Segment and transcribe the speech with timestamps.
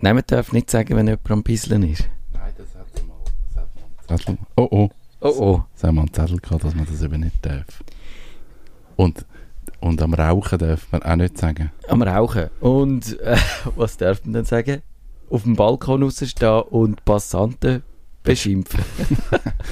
[0.00, 2.08] Nein, man darf nicht sagen, wenn jemand am Bisseln ist.
[2.32, 3.16] Nein, das hat sie mal.
[4.06, 4.38] Das hat Zettel.
[4.56, 4.90] Oh oh.
[5.20, 5.62] Oh oh.
[5.74, 7.82] Das haben wir einen Zettel gehabt, dass man das eben nicht darf.
[8.96, 9.26] Und,
[9.80, 11.72] und am Rauchen darf man auch nicht sagen.
[11.88, 12.48] Am Rauchen.
[12.60, 13.36] Und äh,
[13.76, 14.82] was darf man dann sagen?
[15.30, 17.82] Auf dem Balkon rausstehen und Passanten
[18.22, 18.80] beschimpfen.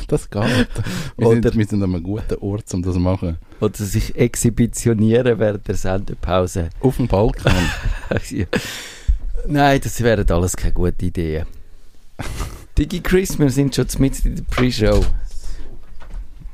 [0.09, 0.43] Das geht.
[1.17, 3.39] Wir, Oder- sind, wir sind an einem guten Ort, um das zu machen.
[3.61, 6.69] Oder sich exhibitionieren während der Sendepause.
[6.81, 7.53] Auf dem Balkon.
[8.31, 8.45] Ja.
[9.49, 11.47] Nein, das wären alles keine guten Ideen.
[12.77, 15.05] Digi Chris, wir sind schon mit in der Pre-Show.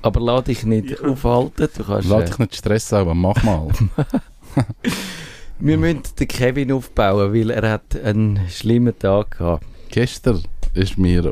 [0.03, 1.69] Aber lass dich nicht aufhalten.
[1.77, 3.69] Du kannst, Lass äh, dich nicht stressen, aber mach mal.
[5.61, 9.65] wir müssen den Kevin aufbauen, weil er hat einen schlimmen Tag gehabt.
[9.91, 10.43] Gestern
[10.75, 11.23] ist mir.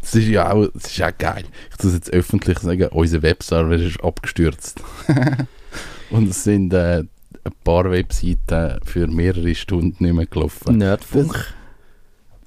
[0.00, 1.44] Das ist ja auch, das ist ja geil.
[1.76, 4.82] Ich muss jetzt öffentlich sagen, unser Webserver ist abgestürzt.
[6.10, 7.04] Und es sind äh,
[7.44, 10.78] ein paar Webseiten für mehrere Stunden nicht mehr gelaufen.
[10.78, 11.54] Nerdfunk.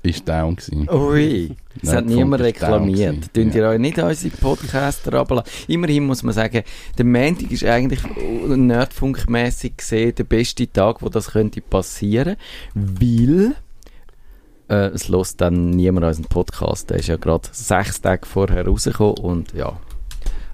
[0.04, 0.90] Ist down gewesen.
[0.90, 3.32] Ui, das hat niemand reklamiert.
[3.36, 3.56] Tun Ja.
[3.56, 5.52] ihr euch nicht unsere Podcaster runterladen?
[5.68, 6.64] Immerhin muss man sagen,
[6.98, 8.00] der Montag ist eigentlich
[8.48, 12.36] nerdfunkmässig gesehen der beste Tag, wo das könnte passieren,
[12.74, 13.54] weil
[14.70, 16.90] äh, es lässt dann niemand unseren Podcast.
[16.90, 19.80] Der ist ja gerade sechs Tage vorher rausgekommen und ja.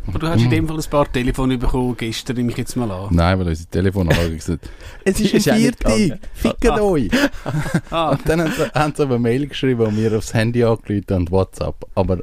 [0.07, 2.89] Aber du hast in dem Fall ein paar Telefone bekommen, gestern nehme ich jetzt mal
[2.89, 3.07] an.
[3.13, 4.69] Nein, weil unsere Telefonanlage gesagt
[5.03, 6.19] es ist ein gegangen.
[6.33, 6.81] fickt Ah.
[6.81, 7.09] euch.
[7.91, 10.63] Ah, Und dann haben sie, haben sie aber eine Mail geschrieben und mir aufs Handy
[10.63, 11.75] angerufen und WhatsApp.
[11.95, 12.19] Aber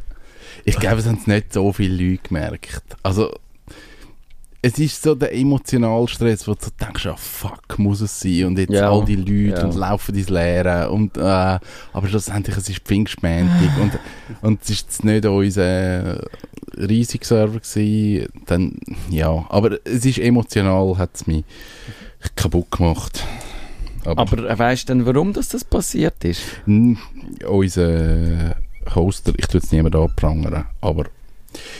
[0.65, 2.83] ich glaube, es haben es nicht so viele Leute gemerkt.
[3.03, 3.35] Also,
[4.65, 8.47] es ist so der emotionale Stress, wo du denkst, ah fuck, muss es sein.
[8.47, 9.65] Und jetzt Ja, all die Leute ja.
[9.65, 10.91] und laufen ins Leere.
[10.91, 13.98] Und, äh, aber schlussendlich, es ist Pfingstmäntig und,
[14.41, 16.19] und es ist jetzt nicht unser
[16.79, 18.29] riesiger Server gewesen.
[18.47, 18.79] Dann,
[19.11, 21.45] ja, aber es ist emotional, hat es mich
[22.35, 23.23] kaputt gemacht.
[24.07, 26.41] Aber äh, weißt du denn, warum das, das passiert ist?
[27.47, 28.57] Unser
[28.95, 31.05] Hoster, ich tue jetzt niemand anprangern, aber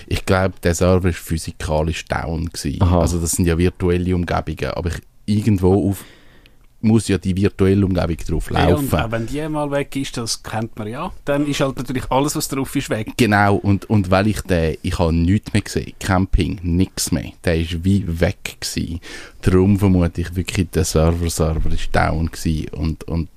[0.06, 2.46] ich glaube, der Server war physikalisch down.
[2.46, 2.83] Gewesen.
[2.83, 3.01] Aha.
[3.01, 6.05] Also das sind ja virtuelle Umgebungen, aber ich, irgendwo auf,
[6.85, 8.98] muss ja die virtuelle Umgebung drauf ja, und laufen.
[8.98, 12.36] auch wenn die mal weg ist, das kennt man ja, dann ist halt natürlich alles,
[12.36, 13.13] was drauf ist, weg.
[13.17, 17.58] Genau, und, und weil ich den, ich habe nichts mehr gesehen, Camping, nichts mehr, der
[17.58, 19.01] ist wie weg gewesen.
[19.40, 23.29] Darum vermute ich wirklich, der Server-Server ist down gewesen und, und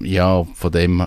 [0.00, 1.06] ja, von dem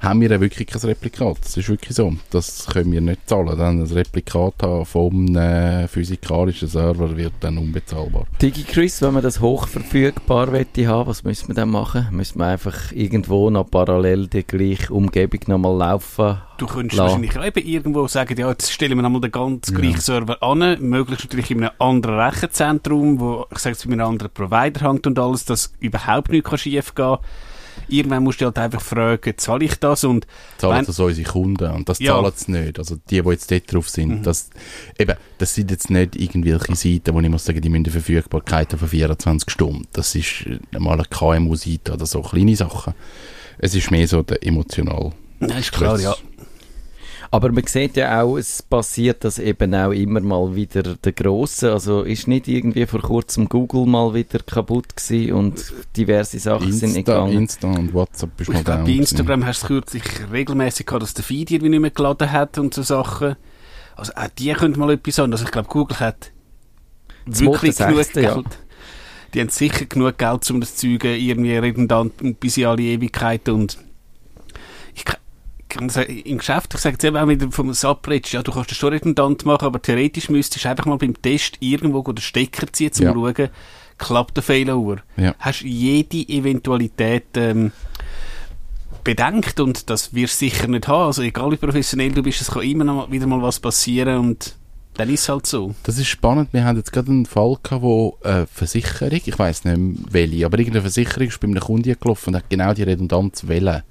[0.00, 1.36] haben wir ja wirklich kein Replikat.
[1.44, 2.14] Das ist wirklich so.
[2.30, 3.56] Das können wir nicht zahlen.
[3.58, 8.24] Dann ein Replikat haben vom äh, physikalischen Server wird dann unbezahlbar.
[8.40, 12.08] Digi Chris, wenn man das hochverfügbar wette haben, was müssen wir dann machen?
[12.12, 16.38] Müssen wir einfach irgendwo noch parallel die gleiche Umgebung nochmal laufen?
[16.56, 17.04] Du könntest La.
[17.04, 19.78] wahrscheinlich auch eben irgendwo sagen, ja, jetzt stellen wir nochmal den ganz Ja.
[19.78, 24.06] gleichen Server an, möglichst natürlich in einem anderen Rechenzentrum, wo, ich sage jetzt, bei einem
[24.06, 27.16] anderen Provider hängt und alles, dass überhaupt nichts kann schief gehen
[27.88, 30.04] Irgendwann musst du halt einfach fragen, zahle ich das?
[30.04, 30.26] Und
[30.58, 32.14] Zahlen das unsere Kunden und das Ja.
[32.14, 32.78] zahlen sie nicht.
[32.78, 34.22] Also die, die jetzt dort drauf sind, Mhm.
[34.22, 34.50] das,
[34.98, 38.88] eben, das sind jetzt nicht irgendwelche Seiten, wo ich muss sagen, die müssen Verfügbarkeit von
[38.88, 39.86] 24 Stunden.
[39.92, 42.94] Das ist äh, mal eine KMU-Seite oder so kleine Sachen.
[43.58, 45.12] Es ist mehr so der emotional.
[45.40, 46.14] ja, ist klar, ja.
[47.32, 51.72] Aber man sieht ja auch, es passiert das eben auch immer mal wieder der Grosse.
[51.72, 56.88] Also ist nicht irgendwie vor kurzem Google mal wieder kaputt gewesen und diverse Sachen sind
[56.88, 57.38] nicht Insta, gegangen.
[57.38, 58.92] Insta und WhatsApp ist mal ich glaube, down bei.
[58.98, 60.02] Instagram hast du kürzlich
[60.32, 63.36] regelmäßig gehabt, dass der Feed irgendwie nicht mehr geladen hat und so Sachen.
[63.94, 65.30] Also auch die könnte mal etwas an.
[65.30, 66.32] Also ich glaube, Google hat
[67.26, 68.34] Das wirklich genug Sechste, ja.
[68.34, 68.46] Geld.
[69.34, 73.54] Die haben sicher genug Geld, um das Zeug irgendwie redundant und bis in alle Ewigkeiten
[73.54, 73.78] und
[74.96, 75.04] ich
[75.76, 78.92] im Geschäft, ich sage jetzt eben auch wieder vom Subreddit, ja, du kannst das schon
[78.92, 83.06] redundant machen, aber theoretisch müsstest du einfach mal beim Test irgendwo den Stecker ziehen, zum
[83.06, 83.12] Ja.
[83.14, 83.48] schauen,
[83.98, 84.98] klappt der Fehler Uhr.
[85.16, 85.34] Ja.
[85.38, 87.72] Hast jede Eventualität ähm,
[89.04, 91.06] bedenkt und das wirst du sicher nicht haben.
[91.06, 94.56] Also egal wie professionell du bist, es kann immer noch wieder mal was passieren und
[94.94, 95.74] dann ist es halt so.
[95.84, 96.48] Das ist spannend.
[96.52, 100.46] Wir haben jetzt gerade einen Fall gehabt, wo eine Versicherung, ich weiß nicht mehr welche,
[100.46, 103.82] aber irgendeine Versicherung ist bei einem Kunden gelaufen und hat genau die Redundanz wählen.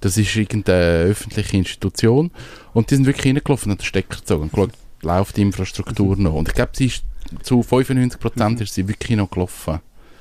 [0.00, 2.30] Das ist irgendeine öffentliche Institution
[2.72, 4.70] und die sind wirklich reingelaufen und haben den Stecker gezogen und geschaut,
[5.02, 6.34] läuft die Infrastruktur noch.
[6.34, 7.04] Und ich glaube, sie ist
[7.42, 9.80] zu 95% ist sie wirklich noch gelaufen.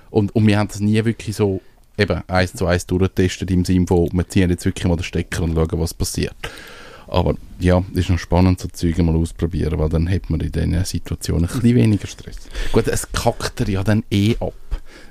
[0.10, 1.62] Und, und wir haben das nie wirklich so
[1.98, 5.44] eben eins zu eins durchgetestet im Sinne von, wir ziehen jetzt wirklich mal den Stecker
[5.44, 6.36] und schauen, was passiert.
[7.10, 10.86] Aber ja, ist noch spannend, so Züge mal ausprobieren, weil dann hat man in diesen
[10.86, 12.38] Situationen ein bisschen weniger Stress.
[12.72, 14.54] Gut, es kackt er ja dann eh ab.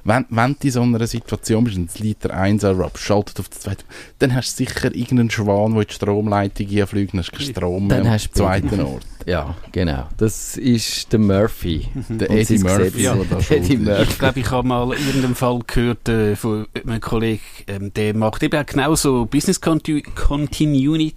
[0.05, 2.65] wenn, wenn du in so einer Situation bist und das Liter 1
[2.95, 3.85] schaltet auf den zweiten,
[4.21, 7.51] dann hast du sicher irgendeinen Schwan, der in die Stromleitung einfliegt, dann hast du keinen
[7.51, 9.07] Strom Dann mehr hast am du zweiten Ort.
[9.27, 10.07] Ja, genau.
[10.17, 11.89] Das ist der Murphy.
[12.09, 13.17] Der Eddie Murphy, da
[13.55, 13.77] Eddie.
[13.77, 14.03] Murphy.
[14.05, 18.15] Ich glaube, ich habe mal in irgendeinem Fall gehört äh, von einem Kollegen, ähm, der
[18.15, 21.13] macht eben auch genau so Business Conti Continuity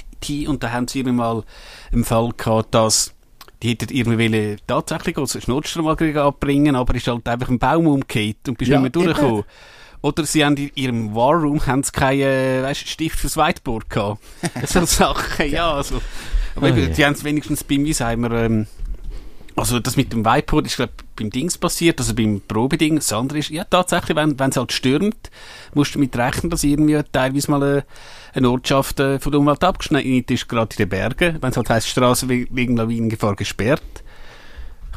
[0.47, 1.43] und da haben sie eben mal
[1.91, 3.13] einen Fall gehabt, dass
[3.61, 8.57] die hätten irgendwie tatsächlich ein Notstromaggregat abbringen, aber ist halt einfach ein Baum umgekehrt und
[8.57, 9.43] bist Ja, nicht mehr durchgekommen.
[10.01, 14.23] Oder sie haben in ihrem Warroom haben sie keinen weißt, Stift fürs Whiteboard gehabt.
[14.65, 16.01] so Sachen, ja, also.
[16.55, 16.89] Aber Oh eben, je.
[16.89, 18.65] die haben es wenigstens bei mir, sagen wir, ähm,
[19.55, 22.95] also das mit dem Whiteboard ist glaube beim Dings passiert, also beim Probeding.
[22.95, 25.29] Das andere ist, ja tatsächlich, wenn es halt stürmt,
[25.73, 27.85] musst du damit rechnen, dass irgendwie teilweise mal eine,
[28.33, 31.37] eine Ortschaft äh, von der Umwelt abgeschnitten ist, gerade in den Bergen.
[31.41, 33.81] Wenn es halt heisst, Straße we- wegen Lawinengefahr gesperrt.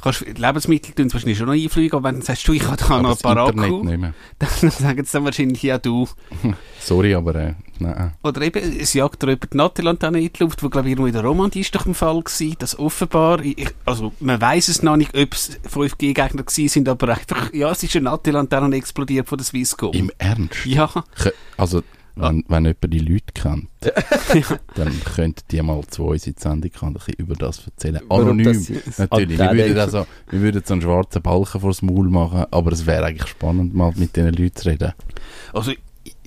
[0.04, 3.00] Kannst, Lebensmittel tun wahrscheinlich schon noch einfliegen, aber wenn du sagst, du, ich habe da
[3.00, 4.12] noch ein paar Akku, mehr.
[4.38, 6.06] dann sagen sie dann wahrscheinlich, ja du.
[6.78, 8.12] Sorry, aber äh, nein.
[8.22, 11.06] Oder eben, es jagt da über die Nattelantenne in die Luft, wo glaube ich irgendwo
[11.06, 14.82] in der Romandie ist doch im Fall gewesen, dass offenbar, ich, also man weiß es
[14.82, 19.26] noch nicht, ob es 5G-Gegner gewesen sind, aber einfach, ja, es ist eine Nattelantenne explodiert
[19.26, 19.94] von der Swisscom.
[19.94, 20.66] Im Ernst?
[20.66, 20.90] ja,
[21.56, 21.82] Also,
[22.16, 23.68] wenn, wenn jemand die Leute kennt,
[24.74, 27.66] dann könnten die mal zu uns in die Sendung kommen und ein bisschen über das
[27.66, 28.00] erzählen.
[28.10, 28.98] Anonym, natürlich.
[28.98, 32.86] Wir Antenne- würden, also, wir würden so einen schwarzen Balken vors Maul machen, aber es
[32.86, 34.92] wäre eigentlich spannend, mal mit diesen Leuten zu reden.
[35.52, 35.72] also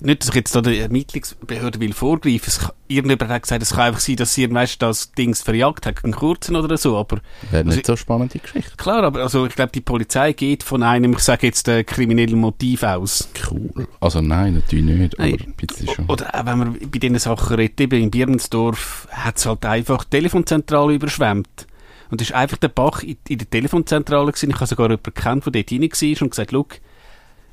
[0.00, 2.44] nicht, dass ich jetzt da der Ermittlungsbehörde will vorgreifen.
[2.46, 6.04] Es, irgendjemand hat gesagt, es kann einfach sein, dass sie weißt, das Dings verjagt hat,
[6.04, 7.18] einen kurzen oder so, aber
[7.50, 8.76] Wäre Also nicht so eine spannende Geschichte.
[8.76, 12.38] klar, aber also ich glaube, die Polizei geht von einem, ich sage jetzt, äh, kriminellen
[12.38, 13.28] Motiv aus.
[13.50, 13.88] Cool.
[14.00, 15.38] Also nein, natürlich nicht, aber Nein.
[15.46, 16.06] ein bisschen schon.
[16.06, 20.04] Oder auch wenn man bei diesen Sachen redet, eben in Birmensdorf hat es halt einfach
[20.04, 21.66] die Telefonzentrale überschwemmt.
[22.10, 24.50] Und es ist einfach der Bach in, in der Telefonzentrale gewesen.
[24.50, 26.66] Ich habe sogar jemanden gekannt, der dort rein war und gesagt, «Schau,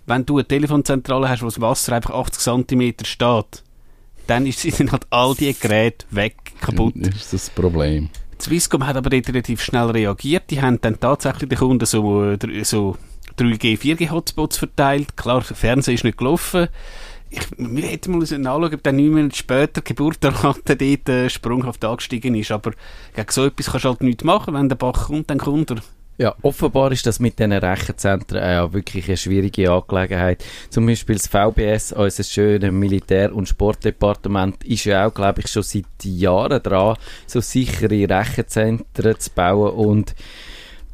[0.06, 3.64] wenn du eine Telefonzentrale hast, wo das Wasser einfach 80 cm steht,
[4.28, 6.94] dann ist, sind halt all die Geräte weg, kaputt.
[6.98, 8.10] Das ist das Problem.
[8.40, 10.50] Die Swisscom hat aber relativ schnell reagiert.
[10.50, 12.98] Die haben dann tatsächlich den Kunden so, äh, so
[13.38, 15.16] 3G, 4G-Hotspots verteilt.
[15.16, 16.68] Klar, der Fernseher ist nicht gelaufen.
[17.30, 21.84] Ich, wir hätten mal anschauen, ob dann neun Monate später die Geburtenrate dort äh, sprunghaft
[21.84, 22.52] angestiegen ist.
[22.52, 22.72] Aber
[23.16, 24.54] gegen so etwas kannst du halt nichts machen.
[24.54, 25.78] Wenn der Bach kommt, dann kommt er.
[26.18, 30.46] Ja, offenbar ist das mit diesen Rechenzentren äh, ja wirklich eine schwierige Angelegenheit.
[30.70, 35.64] Zum Beispiel das VBS, unser schönes Militär- und Sportdepartement, ist ja auch, glaube ich, schon
[35.64, 36.96] seit Jahren dran,
[37.28, 40.16] so sichere Rechenzentren zu bauen und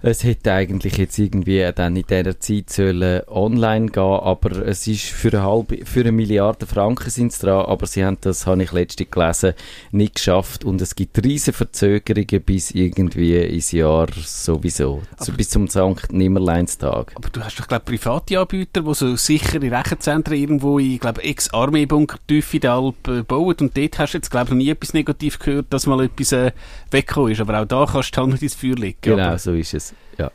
[0.04, 5.06] es hätte eigentlich jetzt irgendwie dann in dieser Zeit sollen online gehen, aber es ist
[5.06, 8.64] für eine halbe, für eine Milliarde Franken sind sie dran, aber sie haben das, habe
[8.64, 9.54] ich letztens gelesen,
[9.92, 15.68] nicht geschafft und es gibt riesige Verzögerungen bis irgendwie ins Jahr sowieso, so bis zum
[15.68, 16.12] St.
[16.12, 17.14] Nimmerleinstag.
[17.16, 22.18] Aber du hast doch, glaube private Anbieter, die so sichere Rechenzentren irgendwo in, glaube Ex-Armeebunker
[22.28, 23.56] tief in den Alpen bauen.
[23.60, 26.32] Und dort hast du jetzt, glaube ich, noch nie etwas negativ gehört, dass mal etwas
[26.32, 26.52] äh,
[26.92, 27.42] weggekommen ist.
[27.42, 28.98] Aber auch da kannst du nicht ins Feuer legen.
[29.02, 29.94] Genau, Aber so ist es.
[30.18, 30.32] Ja.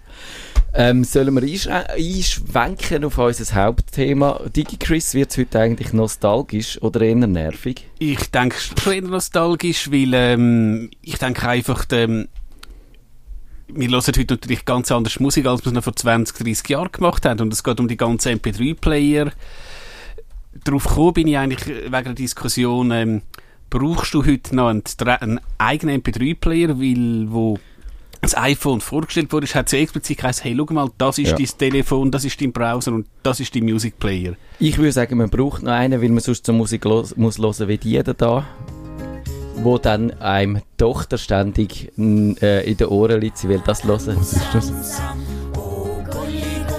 [0.74, 4.40] Ähm, sollen wir einschrä- einschwenken auf unser Hauptthema?
[4.54, 7.86] DigiChris, wird es heute eigentlich nostalgisch oder eher nervig?
[7.98, 12.28] Ich denke schon eher nostalgisch, weil ähm, ich denke einfach, ähm,
[13.68, 16.92] wir hören heute natürlich ganz anders Musik, als wir es noch vor 20, 30 Jahren
[16.92, 17.40] gemacht haben.
[17.40, 19.32] Und es geht um die ganzen MP3-Player.
[20.64, 23.22] Darauf gekommen bin ich eigentlich äh, wegen der Diskussion, ähm,
[23.70, 24.82] brauchst du heute noch einen,
[25.20, 27.58] einen eigenen MP3-Player, weil wo
[28.22, 31.36] das iPhone vorgestellt wurde, hat sie explizit gesagt, hey, schau mal, das ist Ja.
[31.36, 34.34] dein Telefon, das ist dein Browser und das ist dein Music Player.
[34.58, 37.68] Ich würde sagen, man braucht noch einen, weil man sonst so Musik los, muss hören
[37.68, 38.44] wie jeder da,
[39.62, 44.16] wo dann einem Tochter ständig äh, in den Ohren liegt, sie will das hören.
[44.18, 44.72] Was ist das?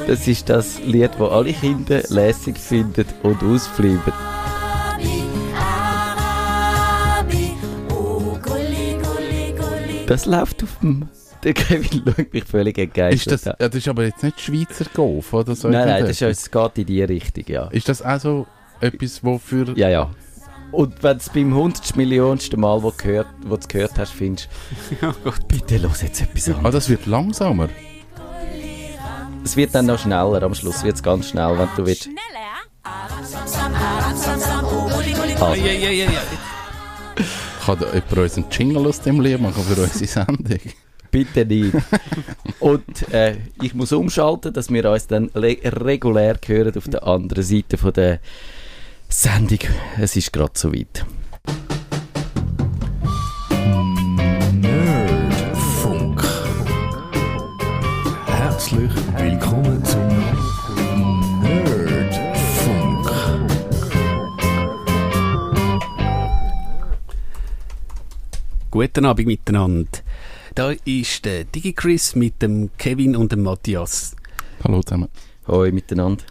[0.08, 4.02] Das ist das Lied, das alle Kinder lässig finden und ausfliegen.
[10.08, 11.08] Das läuft auf dem...
[11.44, 13.58] Der Kevin schaut mich völlig entgeistert Ist das, an.
[13.60, 15.68] ja, das ist aber jetzt nicht Schweizer Golf oder so.
[15.70, 17.68] Nein, nein, das ist, es geht in die Richtung, ja.
[17.68, 18.48] Ist das auch so
[18.82, 19.78] etwas, wo für...
[19.78, 20.10] Ja, ja.
[20.72, 24.50] Und wenn du es beim hundertsten Millionsten Mal, wo du gehört, wo gehört hast, findest,
[25.02, 25.48] Ja, Gott.
[25.48, 26.74] bitte los jetzt etwas Ah, anderes.
[26.74, 27.70] das wird langsamer.
[29.44, 32.10] Es wird dann noch schneller, am Schluss wird es ganz schnell, wenn du willst.
[35.40, 36.22] Ja, ja, ja, ja, ja.
[37.68, 40.60] Kann jemand uns einen Jingle aus dem Lied machen für unsere Sendung?
[41.12, 41.76] Bitte nicht.
[42.62, 47.78] Und äh, ich muss umschalten, dass wir uns dann regulär hören auf der anderen Seite
[47.78, 48.22] von der
[49.10, 49.60] Sendung.
[50.00, 51.06] Es ist gerade so weit.
[54.54, 56.24] Nerdfunk.
[58.28, 59.84] Herzlich willkommen
[68.70, 70.00] Guten Abend miteinander.
[70.54, 74.14] Da ist der DigiChris mit dem Kevin und dem Matthias.
[74.62, 75.08] Hallo zusammen.
[75.48, 76.26] Hoi miteinander.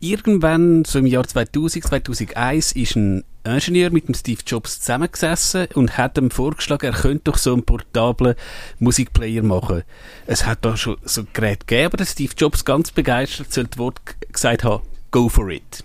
[0.00, 5.98] Irgendwann, so im Jahr 2000, 2001, ist ein Ingenieur mit dem Steve Jobs zusammengesessen und
[5.98, 8.36] hat ihm vorgeschlagen, er könnte doch so einen portablen
[8.78, 9.82] Musikplayer machen.
[10.26, 13.64] Es hat da schon so ein Gerät gegeben, aber der Steve Jobs ganz begeistert zu
[13.64, 14.00] dem Wort
[14.32, 15.84] gesagt haben, go for it.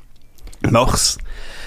[0.71, 1.17] Mach's.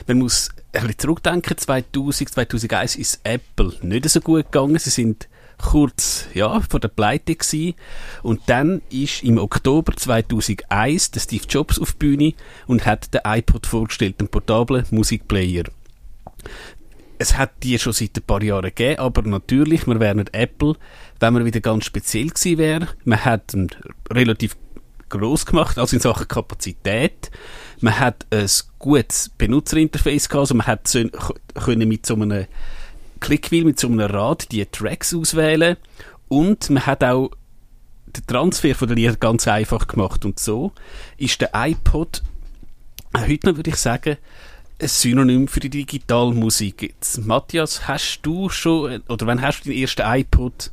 [0.06, 4.78] Man muss ein bisschen zurückdenken, 2000, 2001 ist Apple nicht so gut gegangen.
[4.78, 5.28] Sie sind
[5.58, 7.74] kurz ja, vor der Pleite gewesen.
[8.22, 12.34] Und dann ist im Oktober 2001 der Steve Jobs auf die Bühne
[12.66, 15.64] und hat den iPod vorgestellt, einen portablen Musikplayer.
[17.18, 20.74] Es hat die schon seit ein paar Jahren gegeben, aber natürlich, wir wären nicht Apple,
[21.20, 22.88] wenn man wieder ganz speziell gewesen wäre.
[23.04, 23.68] Man hat ihn
[24.10, 24.56] relativ
[25.10, 27.30] groß gemacht, also in Sachen Kapazität.
[27.80, 31.02] Man hat ein gutes Benutzerinterface gehabt, also man hat so,
[31.54, 32.46] können mit so einem
[33.20, 35.76] Clickwheel, mit so einem Rad die Tracks auswählen.
[36.28, 37.30] Und man hat auch
[38.06, 40.24] den Transfer von den Liedern ganz einfach gemacht.
[40.24, 40.72] Und so
[41.16, 42.22] ist der iPod
[43.16, 44.16] heute noch, würde ich sagen,
[44.80, 46.82] ein Synonym für die Digitalmusik.
[46.82, 50.70] Jetzt, Matthias, hast du schon, oder wann hast du den ersten iPod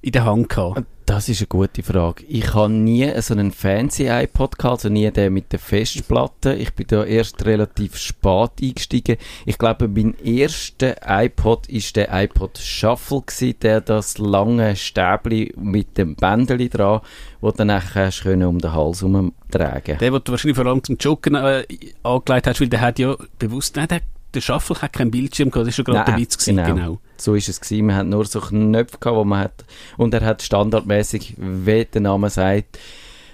[0.00, 0.84] in der Hand gehabt?
[1.06, 2.22] Das ist eine gute Frage.
[2.28, 6.52] Ich habe nie so einen fancy iPod gehabt, also nie den mit der Festplatte.
[6.52, 9.16] Ich bin da erst relativ spät eingestiegen.
[9.46, 15.96] Ich glaube, mein erster iPod ist der iPod Shuffle gewesen, der das lange Stäbli mit
[15.96, 17.00] dem Bändeli dran,
[17.40, 19.96] wo du dann nachher können um den Hals herumtragen.
[19.98, 21.64] Der, den du wahrscheinlich vor allem zum Joggen äh,
[22.02, 24.02] angelegt hast, weil der hat ja bewusst, nein, der,
[24.34, 26.74] der Shuffle hat keinen Bildschirm gehabt, das war schon gerade der Witz gewesen, genau.
[26.74, 26.98] genau.
[27.16, 27.86] So ist es gewesen.
[27.86, 29.64] Man hat nur so Knöpfe gehabt, wo man hat,
[29.96, 32.78] und er hat standardmäßig, wie der Name sagt,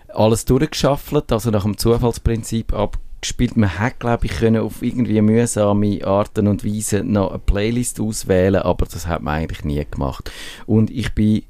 [0.09, 3.57] alles durchgeschaffelt, also nach dem Zufallsprinzip abgespielt.
[3.57, 8.63] Man hat, glaube ich, können auf irgendwie mühsame Arten und Weise noch eine Playlist auswählen,
[8.63, 10.31] aber das hat man eigentlich nie gemacht.
[10.67, 11.43] Und ich bin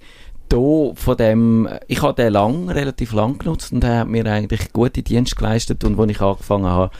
[0.54, 4.72] da von dem, ich habe den lang, relativ lang genutzt und er hat mir eigentlich
[4.72, 6.90] gute Dienste geleistet und als ich angefangen habe,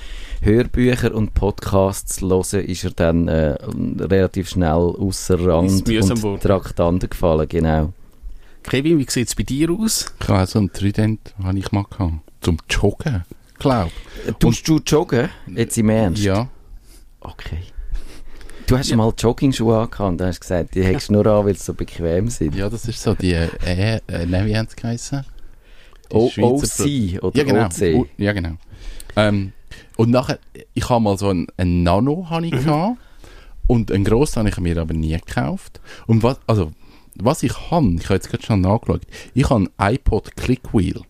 [0.41, 3.57] Hörbücher und Podcasts zu hören, ist er dann äh,
[4.01, 6.41] relativ schnell außer Rand und.
[6.41, 7.93] Traktanten gefallen, genau.
[8.63, 10.13] Kevin, wie sieht es bei dir aus?
[10.21, 12.15] Ich habe so einen Trident, habe ich mal gehabt.
[12.41, 13.25] Zum Joggen,
[13.59, 13.91] glaube
[14.27, 15.29] Äh, Tust du joggen?
[15.47, 16.23] Jetzt im Ernst?
[16.23, 16.49] Ja.
[17.21, 17.59] Okay.
[18.66, 21.64] Du hast mal Jogging-Schuhe angehabt und hast gesagt, die hättest du nur an, weil sie
[21.64, 22.54] so bequem sind.
[22.54, 25.25] Ja, das ist so die, äh, äh, nein, wie haben sie geheißen?
[26.11, 27.66] OC oder ja, genau.
[27.66, 28.09] OC.
[28.16, 28.56] Ja, genau.
[29.16, 29.52] Ähm,
[29.97, 30.38] und nachher,
[30.73, 32.99] ich habe mal so einen, einen Nano habe ich gehabt,
[33.66, 35.80] und einen grossen habe ich mir aber nie gekauft.
[36.06, 36.73] Und was, also,
[37.16, 39.02] was ich habe, ich habe jetzt gerade schon nachgeschaut,
[39.35, 41.02] ich habe einen iPod Clickwheel,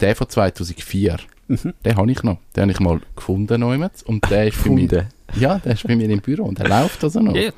[0.00, 1.18] der von 2004.
[1.48, 2.38] Den habe ich noch.
[2.54, 5.08] Den habe ich mal gefunden und der ist mir, Gefunden.
[5.36, 7.34] Ja, der ist bei mir im Büro und der läuft also noch.
[7.34, 7.50] Ja,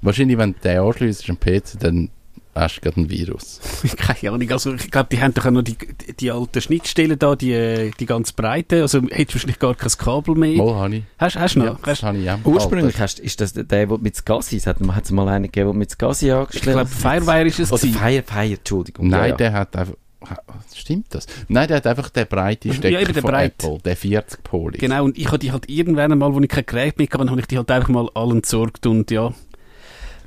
[0.00, 2.10] Wahrscheinlich, wenn du den anschliessest am PC, dann
[2.54, 3.60] hast du gerade ein Virus.
[3.96, 7.18] keine Ahnung, also ich glaube, die haben doch auch noch die, die, die alten Schnittstellen
[7.18, 10.56] da, die, die ganz breite, also hättest du wahrscheinlich gar kein Kabel mehr.
[10.56, 11.02] Mal habe ich.
[11.18, 11.66] Hast, hast du noch?
[11.66, 12.38] Ja, das hast, habe ich auch.
[12.44, 15.70] Ursprünglich hast, ist das der, der mit Gassi, es hat hat es mal einen gegeben,
[15.70, 17.98] der mit Gassi ich angestellt glaube, Firewire ist es Oder gewesen.
[17.98, 19.08] Fire, Fire, Entschuldigung.
[19.08, 19.36] Nein, ja, ja.
[19.36, 19.94] der hat einfach.
[20.74, 21.26] Stimmt das?
[21.48, 23.54] Nein, der hat einfach den breiten Stecker eben den von breit.
[23.62, 24.78] Apple, der 40 Poli.
[24.78, 27.40] Genau, und ich habe die halt irgendwann einmal, wo ich kein Gerät mehr hatte, habe
[27.40, 29.32] ich die halt einfach mal allen entsorgt und ja,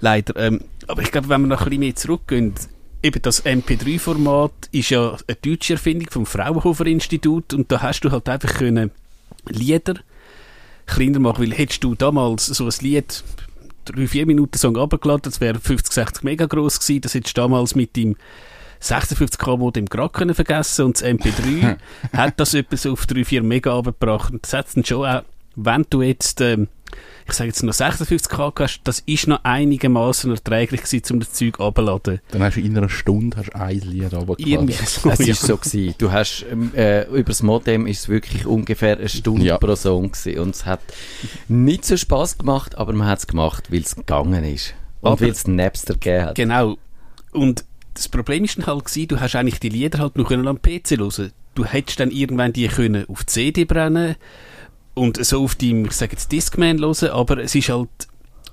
[0.02, 0.36] leider.
[0.38, 2.54] Ähm, aber ich glaube, wenn wir noch ein bisschen mehr zurückgehen,
[3.02, 8.28] eben das MP3-Format ist ja eine deutsche Erfindung vom Fraunhofer-Institut und da hast du halt
[8.30, 8.92] einfach können
[9.48, 9.96] Lieder
[10.86, 13.24] kleiner machen, weil hättest du damals so ein Lied
[13.88, 17.75] 3-4 Minuten Song runtergeladen, das wäre 50, 60 mega groß gewesen, das hättest du damals
[17.75, 18.16] mit dem
[18.86, 21.77] 56k Modem gerade können vergessen und das MP3
[22.13, 25.24] hat das etwas auf 3-4 Mega runtergebracht und das hat dann schon auch,
[25.56, 26.68] wenn du jetzt ähm,
[27.27, 31.60] ich sage jetzt noch 56k hast, das ist noch einigermaßen erträglich gewesen, um das Zeug
[31.60, 32.22] abzuladen.
[32.32, 34.46] Dann hast du in einer Stunde hast du ein Lied runtergeladen.
[34.46, 35.10] Irgendwie so.
[35.10, 35.34] Es ja.
[35.34, 35.96] ist so gewesen.
[35.98, 39.58] Du hast, ähm, äh, über das Modem ist es wirklich ungefähr eine Stunde Ja.
[39.58, 40.39] pro Song gewesen.
[40.39, 40.82] Und es hat
[41.48, 44.75] nicht so Spaß gemacht, aber man hat es gemacht, weil es gegangen ist.
[45.01, 46.36] Und weil es Napster gegeben hat.
[46.36, 46.77] Genau.
[47.32, 47.65] Und
[47.96, 50.62] das Problem ist dann halt gewesen, du hast eigentlich die Lieder halt noch können am
[50.62, 51.32] PC hören.
[51.56, 54.16] Du hättest dann irgendwann die können auf CD brennen
[54.94, 57.90] und so auf deinem, ich sage jetzt Discman hören, aber es ist halt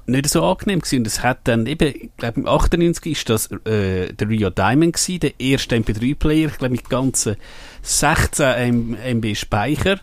[0.07, 0.99] nicht so angenehm gewesen.
[1.01, 4.95] Und es hat dann eben, ich glaube im 98 ist das äh, der Rio Diamond
[4.95, 7.37] gewesen, der erste MP3-Player, ich glaube mit ganzen
[7.83, 10.01] 16 M MB Speicher.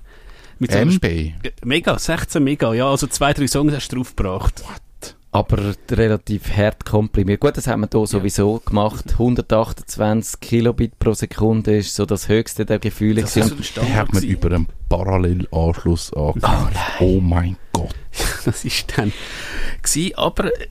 [0.60, 1.06] Mit so einem MB.
[1.40, 4.64] Sp- Mega, 16 Mega, ja, also zwei, drei Songs hast du draufgebracht.
[5.32, 7.40] Aber relativ hart komprimiert.
[7.40, 9.12] Gut, das haben wir hier sowieso gemacht.
[9.12, 13.22] 128 Kilobit pro Sekunde ist so das höchste der Gefühle.
[13.22, 13.60] Das gewesen.
[13.60, 14.38] ist so ein hat man gewesen.
[14.38, 16.76] über einen Parallelanschluss angefangen.
[17.00, 17.94] Oh, mein Gott.
[18.46, 19.14] das ist dann
[19.84, 20.68] gsi, aber äh,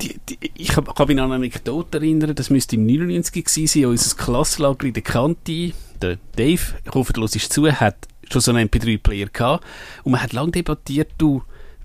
[0.00, 3.86] die, die, ich kann mich an eine Anekdote erinnern, das müsste im 99 gewesen sein,
[3.86, 7.96] unser Klassenlager in der Kante, der Dave, ich hoffe, du hörst zu, hat
[8.30, 9.64] schon so einen MP3-Player gehabt
[10.04, 11.42] und man hat lange debattiert, du,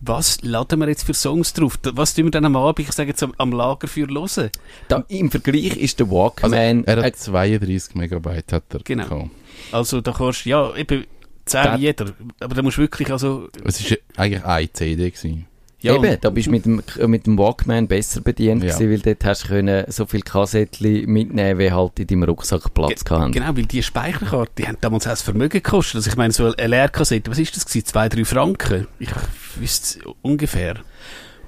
[0.07, 1.77] was laden wir jetzt für Songs drauf?
[1.93, 4.49] Was tun wir dann am Abend, ich sage jetzt am, am Lager für hören?
[4.87, 6.83] Da, Im Vergleich ist der Walkman...
[6.85, 9.07] Also, er hat äh, 32 Megabyte hat er Genau.
[9.07, 9.29] gehabt.
[9.71, 11.05] Also da kannst du, ja, eben
[11.45, 13.49] 10 Da- jeder, aber da musst du wirklich, also...
[13.63, 15.09] Es war eigentlich eine CD.
[15.11, 15.47] Gewesen.
[15.85, 18.73] Ja, Eben, da bist du mit dem, mit dem Walkman besser bedient Ja.
[18.77, 22.73] gewesen, weil dort hast du können so viel Kassettchen mitnehmen, wie halt in deinem Rucksack
[22.73, 23.33] Platz gehabt.
[23.33, 25.95] Genau, weil die Speicherkarte, die haben damals auch das Vermögen gekostet.
[25.97, 27.85] Also ich meine, so eine Leerkassette, was ist das gewesen?
[27.85, 28.87] Zwei, drei Franken?
[28.99, 29.09] Ich
[29.57, 30.75] wüsste ungefähr.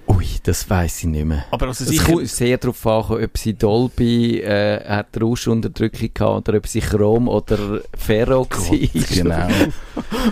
[0.08, 1.46] Ui, das weiss ich nicht mehr.
[1.52, 6.58] Aber also Es kommt sehr darauf an, ob sie Dolby äh, hat Rauschunterdrückung gehabt oder
[6.60, 8.78] ob sie Chrom oder Ferro war.
[9.14, 9.48] Genau.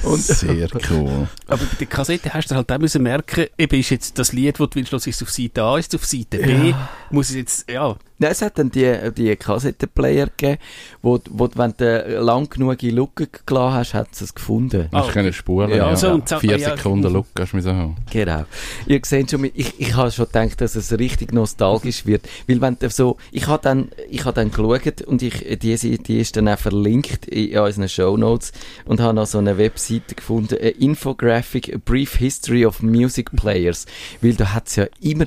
[0.09, 1.27] Und- Sehr cool.
[1.47, 4.59] Aber bei der Kassette hast du halt auch müssen merken, eben ist jetzt das Lied,
[4.59, 6.73] das du willst, ist auf Seite A, ist auf Seite B,
[7.09, 10.57] muss es jetzt, ja, Nein, es hat dann die, die Kassettenplayer gegeben,
[11.01, 14.87] wo, wo du, wenn du lang genug in Lücke gelassen hast, hat es gefunden.
[14.89, 15.69] Du hast können spulen.
[15.69, 16.75] Ja, Ja, also, und so- Vier ja.
[16.77, 17.95] Sekunden Look hast du müssen haben.
[18.11, 18.45] Genau.
[18.87, 22.27] Ihr seht schon, ich, ich habe schon gedacht, dass es richtig nostalgisch wird.
[22.47, 26.19] Weil wenn du so, ich habe dann, ich habe dann geschaut und ich, die, die
[26.19, 28.53] ist dann auch verlinkt in unseren Shownotes
[28.85, 33.85] und habe noch so eine Webseite gefunden, a Infographic, a Brief History of Music Players.
[34.21, 35.25] Weil da hat es ja immer,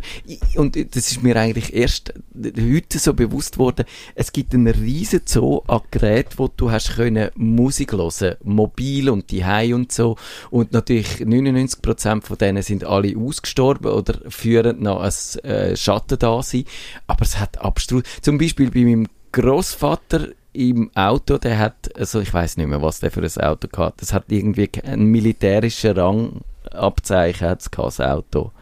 [0.57, 5.63] und das ist mir eigentlich erst heute so bewusst worden, es gibt einen riesen Zoo
[5.67, 9.45] an Geräten, wo du hast können Musik hören, mobil und die
[9.75, 10.17] und so.
[10.51, 16.43] Und natürlich 99% von denen sind alle ausgestorben oder führen noch ein äh, Schatten da
[16.43, 16.65] sein.
[17.07, 18.03] Aber es hat abstrus.
[18.23, 23.01] Zum Beispiel bei meinem Großvater im Auto, der hat, also ich weiß nicht mehr, was
[23.01, 24.03] der für ein Auto gehabt.
[24.03, 28.53] Das hat irgendwie einen militärischen Rangabzeichen, hat's gehabt, Auto.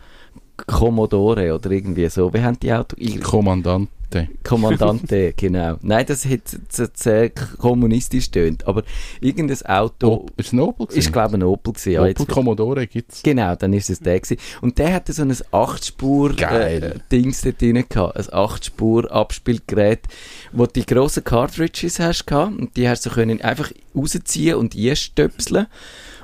[0.67, 2.33] Commodore oder irgendwie so.
[2.33, 2.97] Wie haben die Auto?
[2.99, 3.21] Ich-
[4.11, 4.39] Kommandante.
[4.45, 5.77] Kommandante, genau.
[5.83, 6.43] Nein, das hat
[6.97, 8.83] sehr kommunistisch tönt, aber
[9.21, 10.87] irgendein Auto Oh, ist es ein Opel?
[10.97, 11.93] ist, glaube ich, ein Opel gewesen.
[11.93, 13.23] Ja, Opel Commodore gibt's.
[13.23, 14.41] Genau, dann ist es der gewesen.
[14.61, 16.83] Und der hatte so ein 8-Spur Geil.
[16.83, 18.17] äh, Dings dort drin gehabt.
[18.17, 20.01] Ein 8-Spur Abspielgerät,
[20.53, 22.59] wo du die grossen Cartridges hast gehabt.
[22.59, 25.67] Und die hast du können einfach rausziehen und einstöpseln.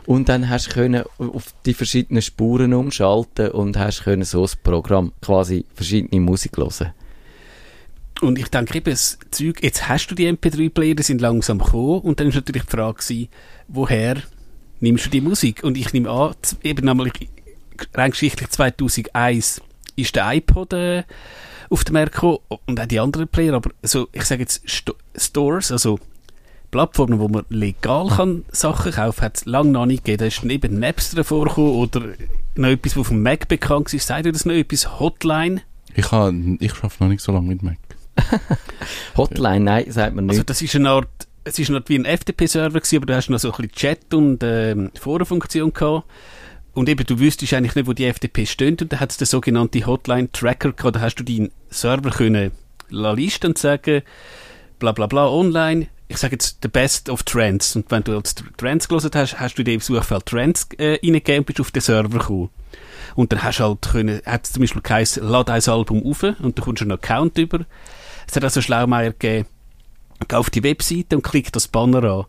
[0.06, 4.56] Und dann hast du können auf die verschiedenen Spuren umschalten und hast können so das
[4.56, 6.92] Programm quasi verschiedene Musik hören.
[8.22, 12.02] Und ich denke eben, das Zeug, jetzt hast du die MP3-Player, die sind langsam gekommen
[12.02, 13.28] und dann ist natürlich die Frage gewesen,
[13.66, 14.16] woher
[14.78, 15.64] nimmst du die Musik?
[15.64, 17.10] Und ich nehme an, eben einmal,
[17.94, 19.60] rein geschichtlich 2001
[19.96, 21.02] ist der iPod äh,
[21.68, 24.94] auf den Markt gekommen und auch die anderen Player, aber so, ich sage jetzt Sto
[25.16, 25.98] Stores, also
[26.70, 30.20] Plattformen, wo man legal kann Sachen kaufen kann, hat es lange noch nicht gegeben.
[30.20, 32.02] Da ist dann eben Napster vorgekommen oder
[32.54, 34.06] noch etwas, was auf dem Mac bekannt ist.
[34.06, 35.00] Sagt ihr das noch etwas?
[35.00, 35.62] Hotline?
[35.94, 36.60] Ich, ich arbeite
[37.00, 37.76] noch nicht so lange mit Mac.
[39.16, 40.34] Hotline, nein, sagt man nicht.
[40.34, 41.08] Also das ist eine Art,
[41.44, 44.42] es ist Art wie ein FTP-Server aber du hast noch so ein bisschen Chat und
[44.42, 46.06] ähm, Forenfunktion gehabt.
[46.74, 49.26] Und eben, du wüsstest eigentlich nicht, wo die FTP stehen und da hat es den
[49.26, 52.52] sogenannten Hotline-Tracker gehabt, da hast du deinen Server können
[52.92, 54.02] listen und sagen,
[54.78, 57.74] bla bla bla, online, ich sage jetzt the best of Trends.
[57.74, 61.40] Und wenn du als Trends gelesen hast, hast du in dem Suchfeld Trends äh, reingegeben
[61.40, 62.50] und bist auf den Server gekommen.
[63.14, 66.58] Und dann hast du halt können, hat zum Beispiel geheißen, lad ein Album auf und
[66.58, 67.60] dann kommst du einen Account über.
[68.32, 69.46] Es hat also Schlaumeier gegeben,
[70.26, 72.24] geh auf die Webseite und klick das Banner an.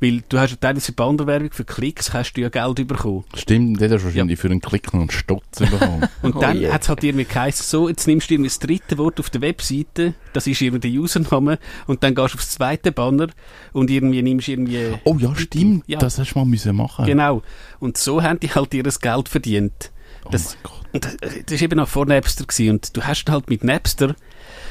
[0.00, 3.24] Weil du hast ja teilweise Bannerwerbung für Klicks, hast du ja Geld bekommen.
[3.34, 6.08] Stimmt, der hast du wahrscheinlich für einen Klick noch einen Stutz bekommen.
[6.22, 6.70] Und Oh dann je.
[6.72, 9.42] hat es halt irgendwie geheißen, so, jetzt nimmst du irgendwie das dritte Wort auf der
[9.42, 13.28] Webseite, das ist irgendwie der Username, und dann gehst du aufs zweite Banner
[13.74, 14.94] und irgendwie nimmst irgendwie...
[15.04, 15.84] oh ja, stimmt.
[15.86, 15.98] Ja.
[15.98, 17.04] Das hast du mal müssen machen.
[17.04, 17.42] Genau.
[17.78, 19.92] Und so haben die halt ihr Geld verdient.
[20.24, 20.72] Oh Das- mein Gott.
[20.94, 22.70] Und das, das war eben noch vor Napster gewesen.
[22.70, 24.14] und du hast halt mit Napster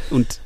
[0.09, 0.39] und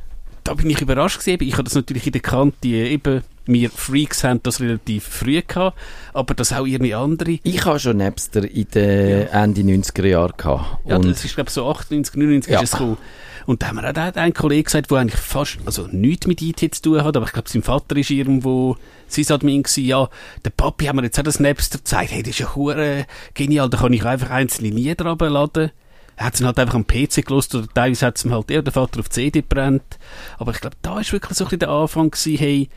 [0.49, 1.43] da bin ich überrascht gewesen.
[1.43, 5.77] Ich habe das natürlich in der Kante eben, wir Freaks haben das relativ früh gehabt,
[6.11, 7.37] aber das auch irgendwie andere.
[7.43, 10.79] Ich habe schon Napster in den Ende 90er Jahren gehabt.
[10.87, 12.61] Ja, und das ist glaube so 98, 99 Ja.
[12.61, 12.97] ist es gekommen.
[13.45, 16.73] Und da haben wir auch einen Kollegen gesagt, der eigentlich fast, also nichts mit IT
[16.73, 18.75] zu tun hat, aber ich glaube, sein Vater ist irgendwo
[19.07, 20.09] Sysadmin gewesen, ja,
[20.43, 23.69] der Papi haben mir jetzt auch das Napster gezeigt, hey, das ist ja hure genial,
[23.69, 25.71] da kann ich einfach einzelne Lieder runterladen.
[26.19, 28.61] Er hat es halt einfach am PC gelost oder teilweise hat es ihm halt eher
[28.61, 29.97] der Vater auf die CD brennt.
[30.37, 32.69] Aber ich glaube, da ist wirklich so ein bisschen der Anfang gewesen, hey,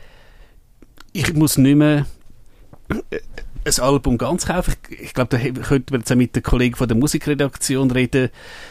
[1.11, 2.05] ich muss nicht mehr
[3.65, 4.73] ein Album ganz kaufen.
[4.89, 8.29] Ich, ich glaube, da könnte man jetzt auch mit den Kollegen von der Musikredaktion reden.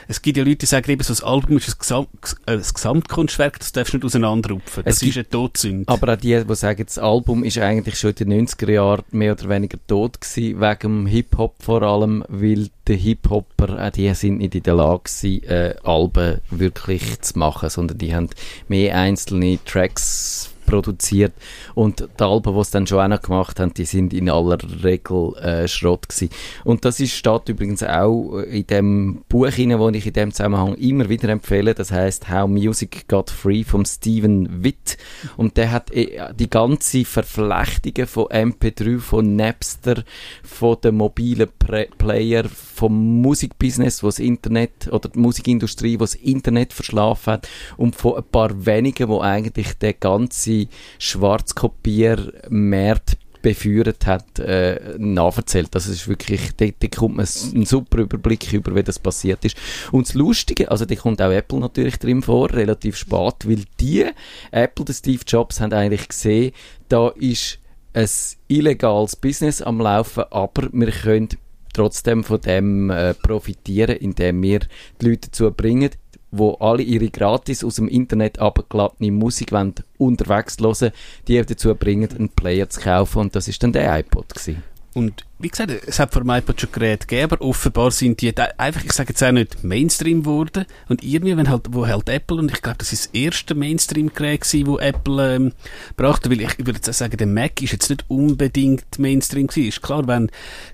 [0.09, 2.07] Es gibt ja Leute, die sagen eben, so ein Album ist ein, Gesam
[2.47, 4.85] äh, ein Gesamtkunstwerk, das darfst du nicht auseinanderrupfen.
[4.85, 5.89] Das ist eine Todsünde.
[5.89, 9.33] Aber auch die, die sagen, das Album ist eigentlich schon in den 90er Jahren mehr
[9.33, 14.39] oder weniger tot gewesen, wegen dem Hip-Hop vor allem, weil die Hip-Hopper, auch die sind
[14.39, 18.29] nicht in der Lage gewesen, äh, Alben wirklich zu machen, sondern die haben
[18.69, 21.35] mehr einzelne Tracks produziert.
[21.75, 24.57] Und die Alben, die sie dann schon auch noch gemacht haben, die sind in aller
[24.83, 26.31] Regel äh, Schrott gewesen.
[26.65, 31.09] Und das ist, steht übrigens auch in dem Buch das ich in dem Zusammenhang immer
[31.09, 34.97] wieder empfehle, das heißt How Music Got Free von Stephen Witt.
[35.37, 40.05] Und der hat eh die ganze Verflechtungen von MP3, von Napster,
[40.43, 42.45] von den mobilen Pre Player,
[42.83, 48.17] vom Musikbusiness, wo das Internet oder die Musikindustrie, wo das Internet verschlafen hat und von
[48.17, 50.67] ein paar wenigen, wo eigentlich der ganze
[50.99, 55.73] Schwarzkopiermarkt beführt hat, äh, nacherzählt.
[55.77, 59.57] Das ist wirklich, da, da kommt man einen super Überblick über, wie das passiert ist.
[59.93, 64.07] Und das Lustige, also da kommt auch Apple natürlich drin vor, relativ spät, weil die,
[64.51, 66.51] Apple, der Steve Jobs, haben eigentlich gesehen,
[66.89, 67.61] da ist
[67.95, 68.09] ein
[68.49, 71.29] illegales Business am Laufen, aber wir können
[71.73, 74.61] trotzdem von dem äh, profitieren, indem wir
[75.01, 75.91] die Leute dazu bringen,
[76.31, 79.53] wo alle ihre gratis aus dem Internet abgeladene Musik
[79.99, 80.93] unterwegs hören,
[81.29, 84.63] die dazu bringen, einen Player zu kaufen und das ist dann der iPod gewesen.
[84.95, 88.85] Und wie gesagt, es hat vor iPod schon Geräte gegeben, aber offenbar sind die einfach,
[88.85, 90.67] ich sage jetzt auch nicht Mainstream geworden.
[90.89, 94.43] Und irgendwie, wenn halt, wo halt Apple, und ich glaube, das ist das erste Mainstream-Gerät
[94.43, 95.53] gewesen, wo Apple ähm,
[95.97, 99.69] brachte, weil ich, würde jetzt auch sagen, der Mac ist jetzt nicht unbedingt Mainstream gewesen.
[99.69, 100.31] Ist klar, wenn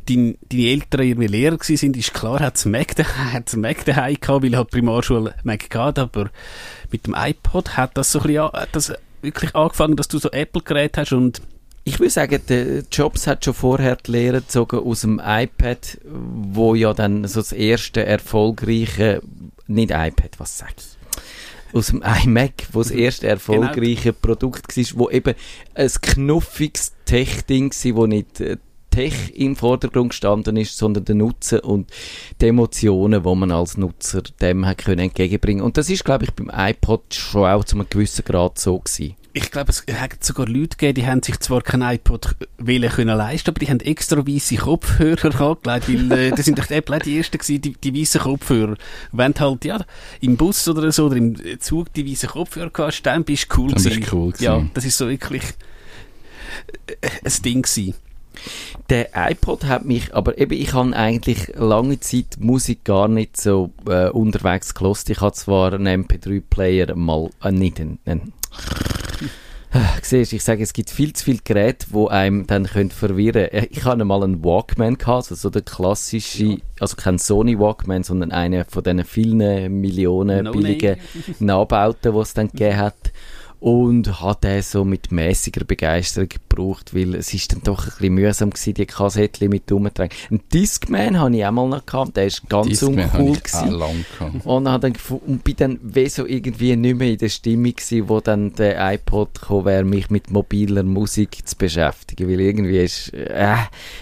[0.08, 4.16] dein, deine Eltern irgendwie Lehrer gewesen sind, ist klar, hat's Mac, da- hat's Mac daheim
[4.20, 6.30] gehabt, weil halt Primarschule Mac gehabt, aber
[6.90, 10.30] mit dem iPod hat das so ein bisschen, hat das wirklich angefangen, dass du so
[10.30, 11.40] Apple-Geräte hast und
[11.88, 16.74] Ich würde sagen, der Jobs hat schon vorher die Lehre gezogen aus dem iPad, wo
[16.74, 19.22] ja dann so das erste erfolgreiche,
[19.68, 21.74] nicht iPad, was sag ich?
[21.74, 25.34] Aus dem iMac, wo das erste erfolgreiche Produkt war, wo eben
[25.74, 28.58] ein knuffiges Tech-Ding war, wo nicht äh,
[28.90, 31.90] Tech im Vordergrund gestanden ist, sondern der Nutzen und
[32.42, 35.64] die Emotionen, die man als Nutzer dem hat können entgegenbringen.
[35.64, 39.14] Und das ist, glaube ich, beim iPod schon auch zu einem gewissen Grad so gewesen.
[39.32, 43.16] Ich glaube, es hat sogar Leute gegeben, die haben sich zwar kein iPod wollen können
[43.16, 47.00] leisten, aber die haben extra weiße Kopfhörer angelegt, weil äh, das sind doch Apple auch
[47.00, 48.76] die ersten gewesen, die, die weißen Kopfhörer.
[49.12, 49.84] Wenn du halt, ja,
[50.20, 53.72] im Bus oder so, oder im Zug die weißen Kopfhörer hast, dann bist du cool
[53.72, 54.06] Dann gewesen.
[54.12, 54.44] cool gewesen.
[54.44, 55.42] Ja, das ist so wirklich
[56.86, 57.94] äh, ein Ding gewesen.
[58.88, 63.72] Der iPod hat mich, aber eben, ich habe eigentlich lange Zeit Musik gar nicht so
[63.86, 65.10] äh, unterwegs gelost.
[65.10, 68.32] Ich habe zwar einen MP3-Player mal, äh, nicht einen, einen
[70.02, 73.66] Siehst, ich sage, es gibt viel zu viele Geräte, die einem dann können verwirren können.
[73.70, 78.32] Ich hatte mal einen Walkman, gehabt, also so der klassische, also kein Sony Walkman, sondern
[78.32, 80.96] einer von diesen vielen Millionen No billigen
[81.38, 83.12] Nachbauten, die es dann gegeben hat.
[83.60, 88.14] Und hat den so mit mäßiger Begeisterung gebraucht, weil es ist dann doch ein bisschen
[88.14, 90.16] mühsam gewesen, die Kassettchen mit rumzutragen.
[90.30, 93.62] Ein Discman habe ich auch mal noch gehabt, der ist ganz Discman uncool ich auch
[93.62, 93.78] gewesen.
[93.78, 94.46] lang gehabt.
[94.46, 98.08] Und, habe dann und bin dann wie so irgendwie nicht mehr in der Stimmung gewesen,
[98.08, 102.28] wo dann der iPod gekommen wäre, mich mit mobiler Musik zu beschäftigen.
[102.28, 103.56] Weil irgendwie ist, äh,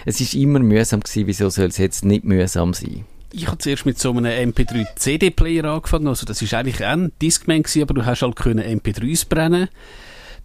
[0.05, 3.05] es ist immer mühsam gewesen, wieso soll es jetzt nicht mühsam sein?
[3.31, 7.11] Ich habe zuerst mit so einem MP3 CD-Player angefangen, also das ist eigentlich auch ein
[7.21, 9.67] Discman gewesen, aber du hast halt können MP3s brennen.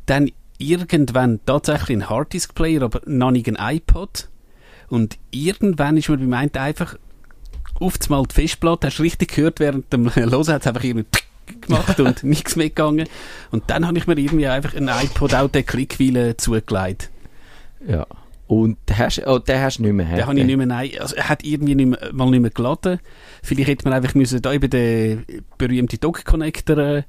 [0.07, 4.29] Dann irgendwann tatsächlich ein Harddisk-Player, aber noch nicht ein iPod.
[4.89, 6.97] Und irgendwann ist mir beim einen einfach
[7.81, 11.07] einmal die Festplatte, hast du richtig gehört, während dem Hören hat es einfach irgendwie
[11.61, 13.09] gemacht und nichts mehr gegangen.
[13.51, 17.11] Und dann habe ich mir irgendwie einfach ein iPod auch der Klickwille zugelegt.
[17.87, 18.07] Ja.
[18.53, 20.15] Und den hast, oh, den hast du nicht mehr.
[20.15, 22.51] Den habe ich nicht mehr, nein, also er hat irgendwie nicht mehr, mal nicht mehr
[22.51, 23.01] geladen.
[23.43, 25.25] Vielleicht hätte man einfach müssen da eben den
[25.57, 27.03] berühmten Dock-Connector äh,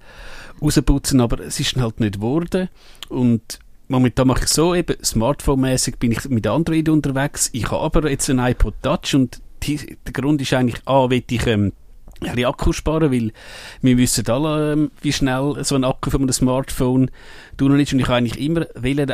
[0.61, 2.69] rausputzen, aber es ist halt nicht geworden.
[3.09, 7.49] Und momentan mache ich so, eben Smartphone-mäßig bin ich mit Android unterwegs.
[7.51, 11.25] Ich habe aber jetzt einen iPod Touch und die, der Grund ist eigentlich, A, will
[11.29, 11.73] ich ähm,
[12.21, 13.33] ein bisschen Akku sparen, weil
[13.81, 17.11] wir wissen alle, ähm, wie schnell so ein Akku von einem Smartphone
[17.57, 17.91] tun ist.
[17.91, 19.13] Und ich habe eigentlich immer wollen,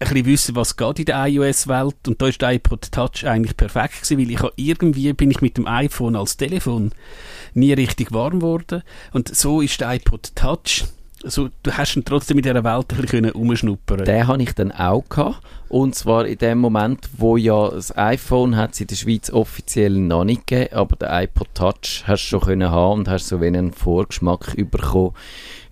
[0.00, 2.08] ein bisschen wissen, was geht in der iOS-Welt.
[2.08, 5.56] Und da ist der iPod Touch eigentlich perfekt gewesen, weil ich irgendwie bin ich mit
[5.58, 6.92] dem iPhone als Telefon
[7.54, 8.82] nie richtig warm geworden.
[9.12, 10.84] Und so ist der iPod Touch,
[11.22, 14.72] also du hast ihn trotzdem in dieser Welt ein bisschen rumschnuppern Den habe ich dann
[14.72, 15.42] auch gehabt.
[15.70, 19.92] Und zwar in dem Moment, wo ja das iPhone hat es in der Schweiz offiziell
[19.92, 23.40] noch nicht gegeben, aber der iPod Touch hast du schon können haben und hast so
[23.40, 25.12] wie einen Vorgeschmack bekommen,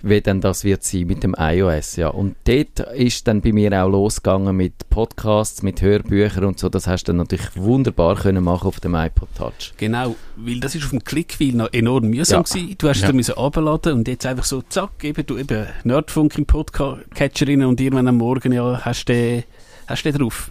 [0.00, 2.10] wie dann das wird sein mit dem iOS, ja.
[2.10, 6.68] Und dort ist dann bei mir auch losgegangen mit Podcasts, mit Hörbüchern und so.
[6.68, 9.72] Das hast du dann natürlich wunderbar können machen auf dem iPod Touch.
[9.78, 12.42] Genau, weil das ist auf dem Clickfile noch enorm mühsam Ja.
[12.42, 12.76] gewesen.
[12.78, 13.12] Du hast es Ja.
[13.12, 17.80] müssen abladen und jetzt einfach so zack, eben du eben Nerdfunk im Podcatcher rein und
[17.80, 19.42] irgendwann am Morgen ja hast du
[19.88, 20.50] hast du den drauf.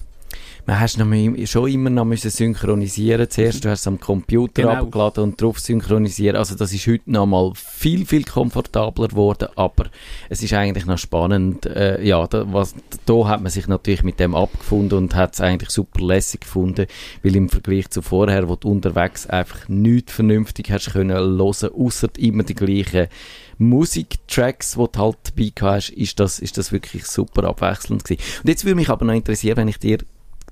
[0.67, 1.07] Man hast noch
[1.45, 3.29] schon immer noch müssen synchronisieren.
[3.29, 4.73] Zuerst du hast es am Computer Genau.
[4.73, 6.35] abgeladen und drauf synchronisieren.
[6.35, 9.85] Also das ist heute noch mal viel, viel komfortabler geworden, aber
[10.27, 11.65] es ist eigentlich noch spannend.
[11.67, 15.39] Äh, ja, da, was, da hat man sich natürlich mit dem abgefunden und hat es
[15.39, 16.87] eigentlich super lässig gefunden,
[17.23, 22.09] weil im Vergleich zu vorher, wo du unterwegs einfach nichts vernünftig hast können hören, außer
[22.17, 23.07] immer die gleichen
[23.57, 28.21] Musiktracks, die du halt dabei hast, ist das, ist das wirklich super abwechselnd gewesen.
[28.43, 29.99] Und jetzt würde mich aber noch interessieren, wenn ich dir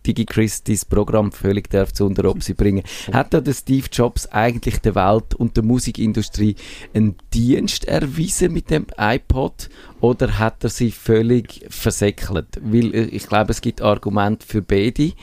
[0.05, 2.83] DigiChris dein Programm völlig darf zu unter Obsi bringen.
[3.11, 6.55] Hat da der Steve Jobs eigentlich der Welt und der Musikindustrie
[6.93, 9.69] einen Dienst erwiesen mit dem iPod
[10.01, 12.59] oder hat er sie völlig versäckelt?
[12.61, 15.13] Weil äh, ich glaube, es gibt Argumente für beide.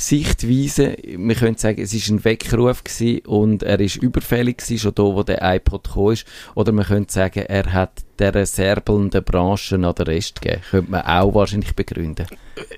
[0.00, 4.94] Sichtweise, wir können sagen, es ist ein Weckruf gewesen und er ist überfällig gewesen, schon
[4.94, 6.24] da, wo der iPod gekommen ist.
[6.54, 10.62] Oder man könnte sagen, er hat der särbelnden Branche noch den Rest gegeben.
[10.70, 12.26] Könnte man auch wahrscheinlich begründen.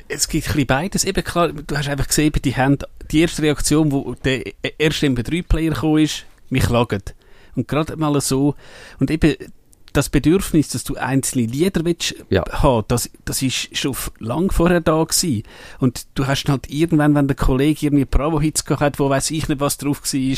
[0.08, 1.04] Es gibt ein bisschen beides.
[1.04, 2.78] Eben klar, du hast einfach gesehen, die haben
[3.10, 4.42] die erste Reaktion, wo der
[4.78, 7.02] erste MP3-Player gekommen ist, mich klagen.
[7.54, 8.54] Und gerade mal so,
[8.98, 9.34] und eben
[9.92, 12.44] das Bedürfnis, dass du einzelne Lieder willst Ja.
[12.50, 15.42] haben, das, das ist schon f- lang vorher da gewesen.
[15.78, 19.30] Und du hast dann halt irgendwann, wenn der Kollege irgendwie Bravo-Hits gehabt hat, wo weiß
[19.32, 20.36] ich nicht, was drauf war,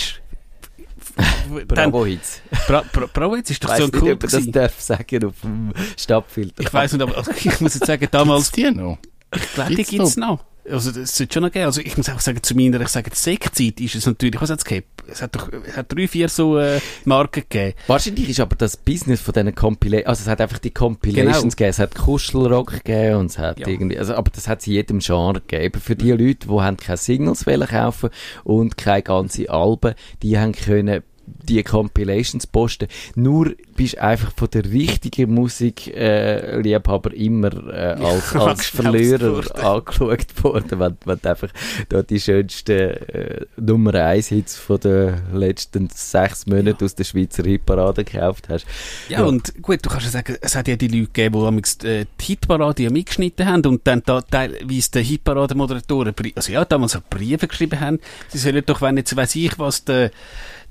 [1.66, 2.40] Bravo-Hits.
[2.68, 5.24] Bra Bra Bravo-Hits ist Ich doch weiss so nicht, cool ob man das darf sagen
[5.24, 6.62] auf dem Stadtfilter.
[6.62, 8.98] Ich weiß nicht, aber also, ich muss jetzt sagen, damals, Gibt's die noch?
[9.34, 10.44] ich glaube, die Gibt's gibt es noch.
[10.70, 11.64] Also, das sollte schon noch geben.
[11.66, 14.58] Also, ich muss auch sagen, zu meiner, ich sage, Sektzeit ist es natürlich, was hat
[14.58, 14.86] es gegeben?
[15.08, 17.74] Es hat doch, es hat drei, vier so, äh, Marken gegeben.
[17.88, 21.50] Wahrscheinlich ist aber das Business von diesen Compilations, also es hat einfach die Compilations Genau.
[21.50, 23.66] gegeben, es hat Kuschelrock gegeben und es hat Ja.
[23.66, 25.64] irgendwie, also, aber das hat es in jedem Genre gegeben.
[25.64, 28.10] Eben Für die Leute, die haben keine Singles kaufen
[28.44, 31.02] und keine ganze Alben, die haben können
[31.42, 32.88] die Compilations posten.
[33.14, 39.32] Nur bist einfach von der richtigen Musik äh, Liebhaber immer äh, als, als Angeschaut Verlierer
[39.36, 39.60] worden.
[39.60, 41.48] angeschaut worden, wenn, wenn du einfach
[41.88, 47.44] da die schönsten äh, Nummer 1 Hits von den letzten sechs Monaten aus der Schweizer
[47.44, 48.66] Hitparade gekauft hast.
[49.08, 49.26] Ja, Ja.
[49.26, 52.24] und gut, du kannst ja sagen, es hat ja die Leute gegeben, die äh, die
[52.24, 57.48] Hitparade ja mitgeschnitten haben und dann da teilweise den Hitparade-Moderatoren, also ja, damals auch Briefe
[57.48, 60.10] geschrieben haben, sie sollen doch, wenn jetzt weiss ich was, der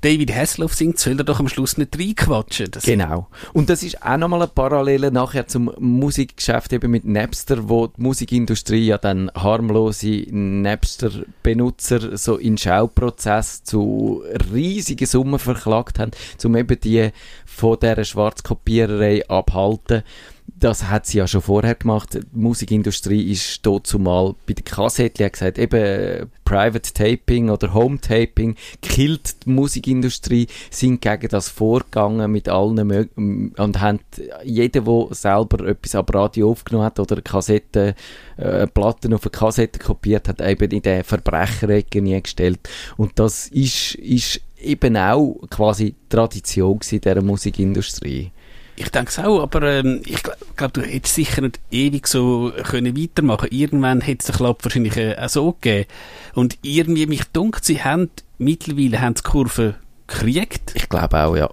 [0.02, 2.70] David Hasselhoff singt, soll er doch am Schluss nicht reinquatschen.
[2.72, 3.28] Das, Genau.
[3.52, 8.02] Und das ist auch nochmal eine Parallele nachher zum Musikgeschäft eben mit Napster, wo die
[8.02, 16.10] Musikindustrie ja dann harmlose Napster-Benutzer so in Schauprozess zu riesigen Summen verklagt haben,
[16.44, 17.10] um eben die
[17.46, 20.02] von dieser Schwarzkopiererei abhalten.
[20.46, 22.14] Das hat sie ja schon vorher gemacht.
[22.14, 28.56] Die Musikindustrie ist dazu mal bei der Kassette gesagt, eben Private Taping oder Home Taping
[28.80, 34.00] killt die Musikindustrie, sind gegen das vorgegangen mit allen Mö und haben
[34.44, 37.94] jeder, der selber etwas am Radio aufgenommen hat oder Kassetten,
[38.36, 42.60] äh, Platten auf eine Kassette kopiert hat, eben in den Verbrecherecke nie gestellt.
[42.96, 48.30] Und das ist, ist eben auch quasi Tradition gewesen dieser Musikindustrie.
[48.76, 52.52] Ich denke es auch, aber ähm, ich glaube, glaub, du hättest sicher nicht ewig so
[52.64, 55.88] können weitermachen Irgendwann hätte es den Klapp wahrscheinlich äh, auch so gegeben.
[56.34, 59.74] Und irgendwie, mich dunkt, sie haben, mittlerweile haben die Kurve
[60.06, 60.72] gekriegt.
[60.74, 61.50] Ich glaube auch, ja.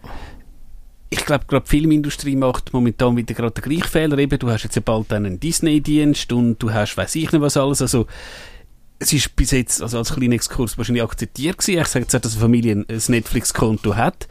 [1.10, 4.18] Ich glaube, gerade die Filmindustrie macht momentan wieder gerade den gleichen Fehler.
[4.18, 7.58] Eben, du hast jetzt ja bald einen Disney-Dienst und du hast, weiß ich nicht was
[7.58, 7.82] alles.
[7.82, 8.06] Also,
[9.00, 11.82] es ist bis jetzt, also als kleiner Exkurs wahrscheinlich akzeptiert gewesen.
[11.82, 14.28] Ich sage jetzt nicht, dass eine Familie ein Netflix-Konto hat.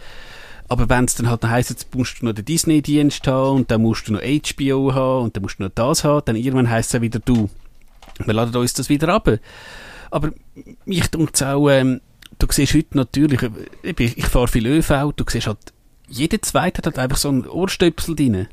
[0.69, 3.83] Aber wenn es dann halt heisst, jetzt musst du noch den Disney-Dienst haben und dann
[3.83, 6.91] musst du noch HBO haben und dann musst du noch das haben, dann irgendwann heisst
[6.91, 7.49] es ja wieder, du,
[8.25, 9.31] wir laden uns das wieder ab.
[10.11, 10.31] Aber
[10.85, 12.01] mich dunkt auch, ähm,
[12.39, 13.51] du siehst heute natürlich, äh,
[13.83, 15.73] ich, ich fahre viel ÖV, du siehst halt,
[16.07, 18.49] jeder Zweite hat halt einfach so einen Ohrstöpsel drin.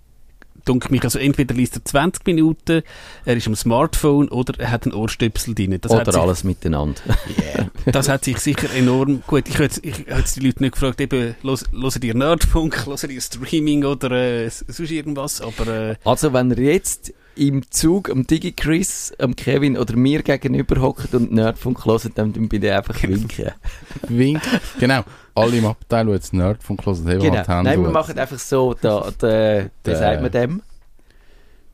[0.65, 2.81] Dunkt mich, also entweder liest er 20 Minuten,
[3.23, 5.77] er ist am Smartphone oder er hat einen Ohrstöpsel drin.
[5.79, 7.01] Das Oder sich- alles miteinander.
[7.55, 7.69] Yeah.
[7.91, 12.13] das hat sich sicher enorm, gut, ich hätte die Leute nicht gefragt, eben, hören ihr
[12.15, 17.69] Nerdfunk, hören ihr Streaming oder äh, sonst irgendwas, aber äh, Also, wenn ihr jetzt im
[17.71, 22.63] Zug am DigiChris, am Kevin oder mir gegenüber hockt und Nerdfunk hört, dann dann bin
[22.63, 23.51] ich einfach winken.
[24.07, 24.41] Wink.
[24.79, 25.03] Genau.
[25.33, 27.35] Alle im Abteil, die jetzt Nerdfunk hören, haben Genau.
[27.35, 29.27] halt die Hände Nein, wir machen einfach so, da, da,
[29.65, 30.61] wie Der- sagt man dem?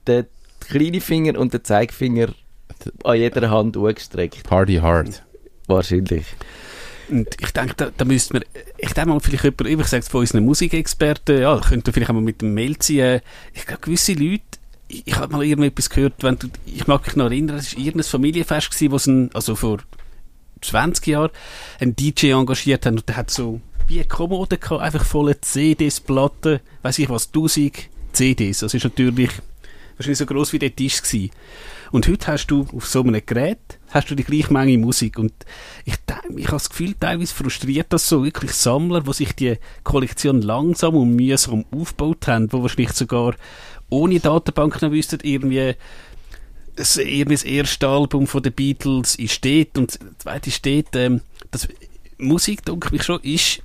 [0.07, 0.25] Der
[0.61, 2.29] kleine Finger und der Zeigefinger
[3.03, 4.43] an jeder Hand angestreckt.
[4.43, 5.23] Party hard.
[5.67, 6.25] Wahrscheinlich.
[7.09, 8.43] Und ich denke, da, da müsste man,
[8.77, 12.15] ich denke mal, vielleicht jemand, ich sage es von unseren Musikexperten, ja, könnte vielleicht auch
[12.15, 13.21] mal mit dem Mail ziehen.
[13.53, 14.41] Ich glaube, gewisse Leute,
[15.05, 18.09] ich, habe mal irgendetwas gehört, wenn du, ich mag mich noch erinnern, es war irgendein
[18.09, 19.79] Familienfest gewesen, wo ein, also vor
[20.61, 21.31] 20 Jahren,
[21.79, 25.99] ein DJ engagiert hat und der hat so, wie eine Kommode gehabt, einfach volle CDs,
[25.99, 28.59] Platten, weiß ich was, 1000 CDs.
[28.59, 29.31] Das ist natürlich
[29.97, 31.31] wahrscheinlich so groß wie der Tisch gewesen.
[31.91, 35.19] Und heute hast du auf so einem Gerät hast du die gleiche Menge Musik.
[35.19, 35.33] Und
[35.85, 35.95] ich,
[36.37, 40.95] ich habe das Gefühl, teilweise frustriert das so wirklich Sammler, die sich die Kollektion langsam
[40.95, 43.35] und mühsam aufgebaut haben, wo wahrscheinlich sogar
[43.91, 45.75] ohne Datenbank noch wüssten, irgendwie
[46.75, 51.21] das, irgendwie das erste Album von den Beatles ist steht und das zweite steht, ähm,
[51.51, 51.67] das
[52.17, 53.61] Musik, denke ich schon, ist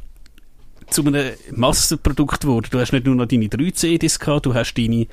[0.91, 2.67] zu einem Massenprodukt geworden.
[2.71, 5.07] Du hast nicht nur noch deine drei CDs gehabt, du hast deine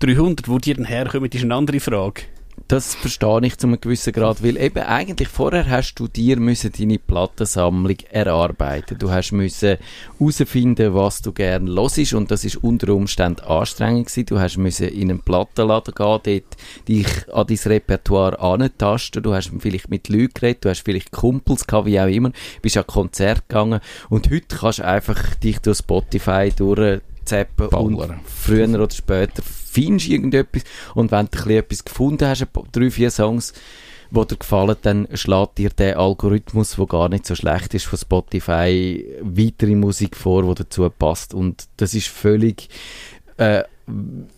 [0.00, 0.48] 300.
[0.48, 2.22] Wo die dann herkommen, ist eine andere Frage.
[2.70, 6.70] Das verstehe ich zu einem gewissen Grad, weil eben eigentlich vorher hast du dir müssen
[6.70, 8.96] deine Plattensammlung erarbeiten.
[8.96, 9.78] Du hast müssen
[10.20, 14.26] herausfinden, was du gerne hörst und das ist unter Umständen anstrengend gewesen.
[14.26, 16.56] Du hast müssen in einen Plattenladen gehen, dort
[16.86, 19.24] dich an dein Repertoire antasten.
[19.24, 22.30] Du hast vielleicht mit Leuten geredet, du hast vielleicht Kumpels gehabt, wie auch immer,
[22.62, 23.80] bist an Konzert gegangen
[24.10, 30.08] und heute kannst du einfach dich durch Spotify durch zappen und früher oder später findest
[30.08, 30.62] irgendetwas
[30.94, 33.52] und wenn du etwas gefunden hast, drei, vier Songs,
[34.10, 37.98] die dir gefallen, dann schlägt dir der Algorithmus, der gar nicht so schlecht ist, von
[37.98, 42.68] Spotify weitere Musik vor, die dazu passt und das ist völlig
[43.36, 43.64] äh,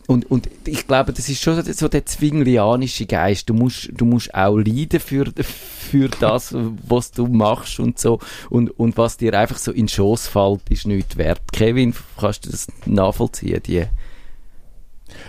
[0.07, 3.49] und, und ich glaube, das ist schon so der zwinglianische Geist.
[3.49, 6.55] Du musst, du musst auch leiden für, für das,
[6.87, 8.18] was du machst und so.
[8.51, 11.40] Und, und was dir einfach so in Schoß fällt, ist nicht wert.
[11.53, 13.62] Kevin, kannst du das nachvollziehen?
[13.66, 13.85] Die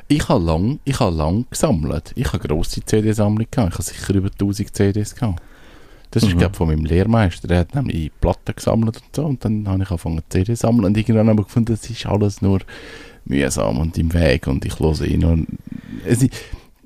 [0.08, 2.12] ich habe lang, ich habe lang gesammelt.
[2.16, 3.74] Ich habe grosse CD-Sammlung gehabt.
[3.74, 5.42] Ich habe sicher über 1000 CDs gehabt.
[6.12, 6.40] Das ist, mhm.
[6.40, 7.48] glaube von meinem Lehrmeister.
[7.48, 9.26] Der hat nämlich Platten gesammelt und so.
[9.26, 10.86] Und dann habe ich angefangen, CD zu sammeln.
[10.86, 12.60] Und irgendwann habe ich gefunden, das ist alles nur
[13.26, 15.24] mühsam und im Weg und ich höre ihn.
[15.24, 15.48] Und
[16.06, 16.26] es,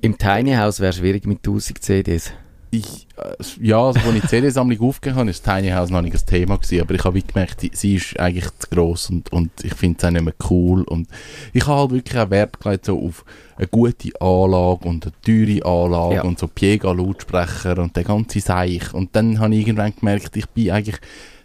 [0.00, 2.32] Im Tiny House wäre es schwierig mit 1000 CDs.
[2.70, 6.14] Ich, äh, ja, also als ich die CD-Sammlung aufgegeben habe, ist Tiny House noch nicht
[6.14, 9.74] das Thema gewesen, aber ich habe gemerkt, sie ist eigentlich zu gross und, und ich
[9.74, 11.08] finde es auch nicht mehr cool und
[11.52, 13.24] ich habe halt wirklich auch Wert gelegt so auf
[13.56, 16.22] eine gute Anlage und eine teure Anlage ja.
[16.22, 20.70] und so Piega-Lautsprecher und der ganze Seich und dann habe ich irgendwann gemerkt, ich bin
[20.70, 20.98] eigentlich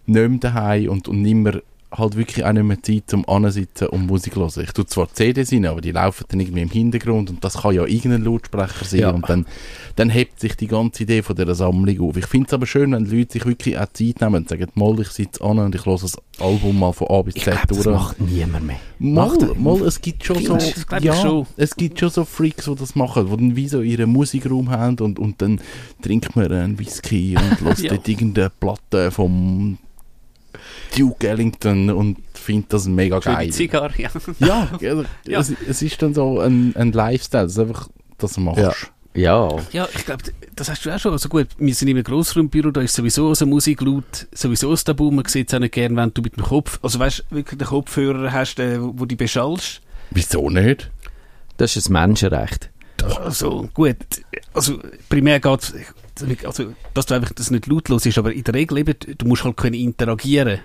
[0.05, 1.61] nicht mehr daheim und, und nicht mehr
[1.97, 4.51] halt wirklich auch nicht mehr Zeit zum Ansitzen und Musik hören.
[4.61, 7.75] Ich tue zwar CDs rein, aber die laufen dann irgendwie im Hintergrund und das kann
[7.75, 9.11] ja irgendein Lautsprecher sein ja.
[9.11, 9.45] und dann,
[9.95, 12.17] dann hebt sich die ganze Idee von dieser Sammlung auf.
[12.17, 14.99] Ich finde es aber schön, wenn Leute sich wirklich auch Zeit nehmen und sagen, mal,
[14.99, 17.83] ich sitze an und ich höre das Album mal von A bis Z ich durch.
[17.83, 18.79] das macht niemand mehr.
[18.99, 20.57] Mal, mal, es gibt schon so,
[20.99, 21.45] ja, schon.
[21.57, 24.97] es gibt schon so Freaks, die das machen, die dann wie so ihren Musikraum haben
[24.99, 25.61] und, und dann
[26.01, 27.91] trinkt man einen Whisky und lässt ja.
[27.91, 29.77] dort irgendeine Platte vom
[30.97, 33.49] Duke Ellington und finde das mega Schöne geil.
[33.51, 34.09] Zigarre, ja.
[34.39, 35.39] ja, also, ja.
[35.39, 38.61] Es, es, ist dann so ein, ein Lifestyle, das einfach, das machst.
[38.61, 38.73] Ja.
[39.15, 39.57] Ja.
[39.71, 40.23] Ja, ich glaube,
[40.55, 41.11] das hast du auch schon.
[41.11, 44.77] Also gut, wir sind in einem Grossraumbüro, da ist sowieso so Musik laut, sowieso ein
[44.77, 45.11] Tabu.
[45.11, 47.59] Man sieht es auch nicht gern, wenn du mit dem Kopf, also weißt du, wirklich
[47.59, 49.81] den Kopfhörer hast, äh, wo, wo du beschallst.
[50.09, 50.89] Wieso nicht?
[51.57, 52.71] Das ist ein Menschenrecht.
[53.23, 53.97] Also gut,
[54.53, 55.73] also primär geht
[56.45, 59.43] also, dass du einfach das nicht lautlos ist, aber in der Regel eben, du musst
[59.43, 60.59] halt können interagieren.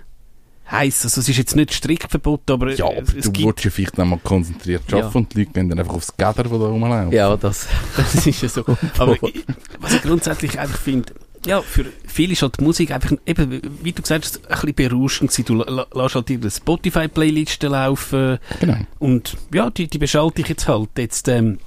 [0.70, 3.46] Heißt, also es ist jetzt nicht strikt verboten, aber ja, aber es du gibt...
[3.46, 5.20] willst ja vielleicht noch mal konzentriert arbeiten ja.
[5.20, 7.12] und die Leute gehen dann einfach aufs Gatter, das da rumlaufen.
[7.12, 8.64] Ja, das, das ist ja so.
[8.98, 9.16] aber
[9.80, 11.14] was ich grundsätzlich einfach finde,
[11.46, 14.74] ja, für viele ist halt die Musik einfach, eben, wie du gesagt hast, ein bisschen
[14.74, 15.44] berauschend gewesen.
[15.46, 18.38] Du lässt halt ihre Spotify-Playlisten laufen.
[18.60, 18.76] Genau.
[18.98, 20.90] Und ja, die, die beschalte ich jetzt halt.
[20.98, 21.58] Jetzt, ähm,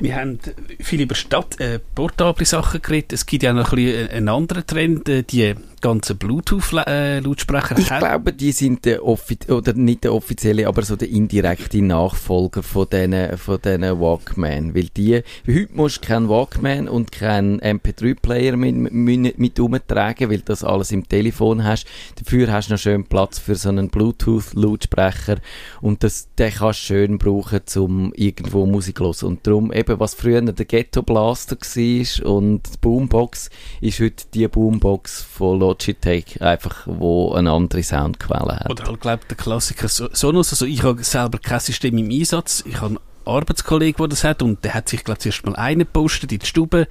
[0.00, 0.38] wir haben
[0.80, 3.12] viel über Stadt, äh, portable Sachen geredet.
[3.12, 8.32] Es gibt ja noch ein bisschen einen anderen Trend, äh, die ganzen Bluetooth-Lautsprecher Ich glaube,
[8.32, 13.60] die sind der oder nicht der offizielle, aber so der indirekte Nachfolger von diesen von
[13.60, 14.74] denen Walkman.
[14.74, 20.40] Weil die, heute musst du keinen Walkman und keinen MP3-Player mit, mit, mit umtragen, weil
[20.40, 21.86] das alles im Telefon hast.
[22.16, 25.38] Dafür hast du noch schön Platz für so einen Bluetooth-Lautsprecher
[25.80, 29.28] und das, den kannst du schön brauchen, um irgendwo Musik zu hören.
[29.28, 34.48] Und darum eben, was früher der Ghetto Blaster war und die Boombox, ist heute die
[34.48, 38.70] Boombox von Logitech, einfach, wo eine andere Soundquelle hat.
[38.70, 40.52] Oder halt, glaube der Klassiker Sonos.
[40.52, 42.62] Also ich habe selber kein System im Einsatz.
[42.66, 46.32] Ich habe einen Arbeitskollegen, der das hat und der hat sich, glaube zuerst mal eingepostet
[46.32, 46.88] in die Stube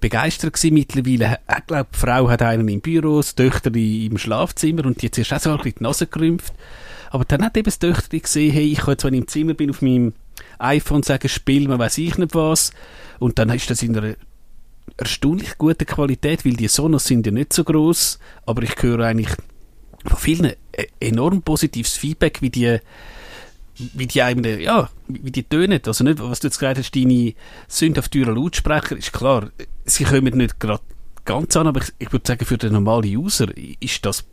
[0.00, 0.74] begeistert gewesen.
[0.74, 5.06] Mittlerweile, ich glaube, die Frau hat einen im Büro, das Töchter im Schlafzimmer und die
[5.06, 6.52] hat zuerst auch so die Nase gerümpft.
[7.10, 9.54] Aber dann hat eben das Töchter gesehen, hey, ich kann jetzt, wenn ich im Zimmer
[9.54, 10.14] bin, auf meinem
[10.58, 12.72] iPhone sagen, spiel man weiß ich nicht was.
[13.18, 14.14] Und dann ist das in einer
[14.96, 19.34] erstaunlich guten Qualität, weil die Sonos sind ja nicht so groß, aber ich höre eigentlich
[20.04, 22.78] von vielen e- enorm positives Feedback, wie die
[23.94, 25.80] wie die einem, ja, wie die tönen.
[25.86, 27.34] Also nicht, was du jetzt gesagt hast, deine
[27.68, 29.50] sündhafteuren Lautsprecher, ist klar,
[29.84, 30.82] sie kommen nicht gerade
[31.24, 33.48] ganz an, aber ich, ich würde sagen, für den normalen User
[33.80, 34.24] ist das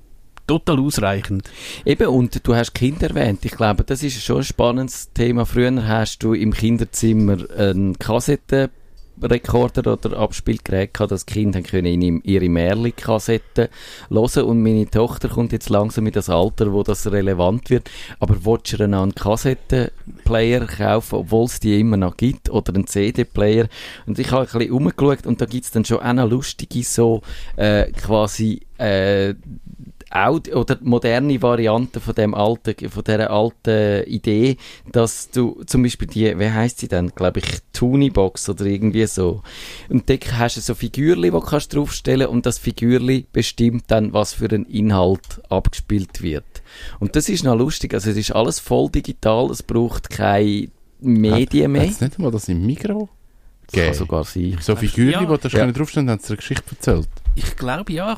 [0.45, 1.49] total ausreichend.
[1.85, 3.45] Eben, und du hast Kinder erwähnt.
[3.45, 5.45] Ich glaube, das ist schon ein spannendes Thema.
[5.45, 8.69] Früher hast du im Kinderzimmer einen Kassetten
[9.21, 13.67] Rekorder oder Abspielgerät gehabt, dass Kinder können ihre Märli-Kassetten
[14.09, 17.89] hören und meine Tochter kommt jetzt langsam in das Alter, wo das relevant wird.
[18.19, 23.67] Aber willst du einen Kassettenplayer kaufen, obwohl es die immer noch gibt, oder einen CD-Player?
[24.05, 26.83] Und ich habe ein bisschen umgeschaut und da gibt es dann schon auch noch lustige
[26.83, 27.21] so
[27.55, 29.35] äh, quasi äh,
[30.11, 34.57] Audio, oder moderne Variante von dem alten, von dieser alten Idee,
[34.91, 39.41] dass du zum Beispiel die, wie heißt sie denn, glaube ich, Tunibox oder irgendwie so.
[39.87, 44.13] Und da hast du so Figürli, die kannst du draufstellen und das Figürli bestimmt dann,
[44.13, 46.45] was für ein Inhalt abgespielt wird.
[46.99, 51.71] Und das ist noch lustig, also es ist alles voll digital, es braucht keine Medien
[51.71, 51.89] mehr.
[51.89, 53.09] Hat nicht einmal das im Mikro?
[53.71, 54.57] Das kann sogar sein.
[54.61, 55.35] So Figürchen, Ja.
[55.37, 55.65] die da Ja.
[55.65, 55.71] ja.
[55.71, 57.07] draufstehen, haben sie eine Geschichte erzählt.
[57.35, 58.13] Ich glaube ja,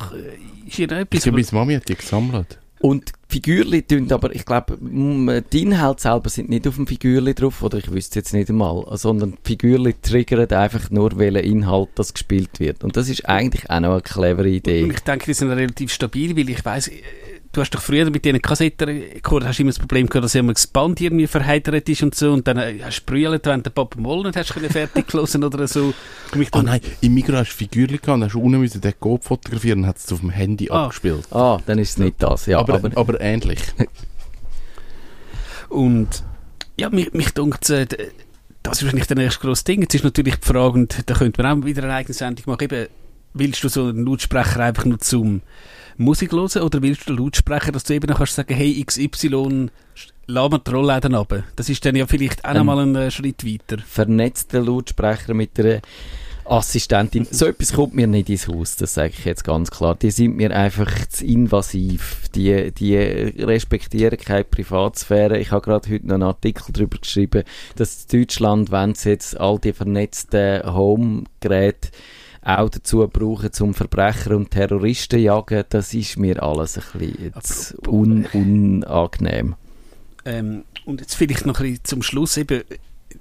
[0.65, 2.59] ist ja Ich etwas, glaube, meine Mami hat die gesammelt.
[2.81, 6.87] Und die Figürli tun aber, ich glaube, mm, die Inhalte selber sind nicht auf dem
[6.87, 11.43] Figürli drauf, oder ich wüsste jetzt nicht einmal, sondern die Figürli triggern einfach nur, welcher
[11.43, 12.83] Inhalt das gespielt wird.
[12.83, 14.89] Und das ist eigentlich auch noch eine clevere Und Idee.
[14.91, 16.93] ich denke, die sind relativ stabil, weil ich weiss, äh,
[17.53, 20.53] du hast doch früher mit diesen Kassettenrekordern hast du immer das Problem gehabt, dass immer
[20.53, 23.71] das Band irgendwie verheitert ist und so und dann äh, hast du brüllt, wenn der
[23.71, 25.93] Papa Moll nicht hast können fertig hören oder so.
[26.35, 29.23] Oh dann- nein, im Mikro hast du Figürchen gehabt und hast unten müssen den Code
[29.23, 30.85] fotografieren und hat es auf dem Handy Ah.
[30.85, 31.25] abgespielt.
[31.31, 32.59] Ah, dann ist es nicht das, ja.
[32.59, 33.59] aber, aber, aber, ähnlich.
[35.69, 36.23] Und
[36.77, 37.85] ja, mich, mich dunkt, äh,
[38.63, 39.81] das ist wahrscheinlich der nächste grosse Ding.
[39.81, 42.63] Jetzt ist natürlich die Frage, und da könnte man auch wieder eine eigene Sendung machen,
[42.65, 42.87] eben,
[43.33, 45.41] willst du so einen Lautsprecher einfach nur zum
[45.97, 49.69] Musik hören oder willst du einen Lautsprecher, dass du eben noch kannst sagen, hey XY,
[50.27, 51.43] lass mir die Rollläden runter.
[51.55, 52.57] Das ist dann ja vielleicht auch Ähm.
[52.57, 53.81] nochmal ein äh, Schritt weiter.
[53.85, 55.81] vernetzte Lautsprecher mit einer
[56.43, 57.25] Assistentin.
[57.29, 59.95] So etwas kommt mir nicht ins Haus, das sage ich jetzt ganz klar.
[59.95, 62.27] Die sind mir einfach zu invasiv.
[62.35, 65.37] Die, die respektieren keine Privatsphäre.
[65.37, 67.43] Ich habe gerade heute noch einen Artikel darüber geschrieben,
[67.75, 71.89] dass in Deutschland, wenn sie jetzt all die vernetzten Home-Geräte
[72.43, 77.87] auch dazu brauchen, zum Verbrecher und Terroristen jagen, das ist mir alles ein bisschen jetzt
[77.87, 79.55] un unangenehm.
[80.25, 82.63] Ähm, und jetzt vielleicht noch ein bisschen zum Schluss eben,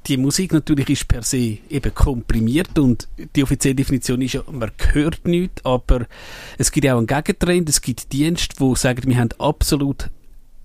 [0.07, 4.71] die Musik natürlich ist per se eben komprimiert und die offizielle Definition ist ja, man
[4.93, 6.07] hört nichts, aber
[6.59, 10.09] es gibt auch einen Gegentrend, es gibt Dienste, die sagen, wir haben absolut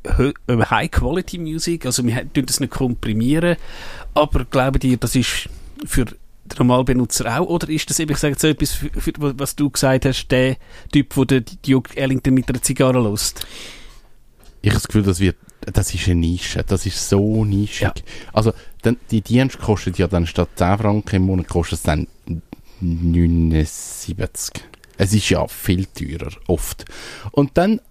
[0.04, 3.58] äh, High-Quality-Musik, also wir tun das nicht komprimieren,
[4.14, 5.50] aber glauben die, das ist
[5.86, 6.06] für
[6.46, 9.56] den Normalbenutzer auch, oder ist das eben, ich sage jetzt so etwas, für, für, was
[9.56, 10.58] du gesagt hast, der
[10.92, 13.46] Typ, der Duke Ellington mit einer Zigarre lässt?
[14.62, 16.64] Ich habe das Gefühl, das, wird, das ist eine Nische.
[16.66, 17.82] Das ist so nischig.
[17.82, 17.94] Ja.
[18.34, 22.08] Also, dann, die Dienste kostet ja dann statt 10 Franken im Monat kostet es dann
[22.80, 24.64] 79.
[24.98, 26.86] Es ist ja viel teurer, oft.
[27.32, 27.82] Und dann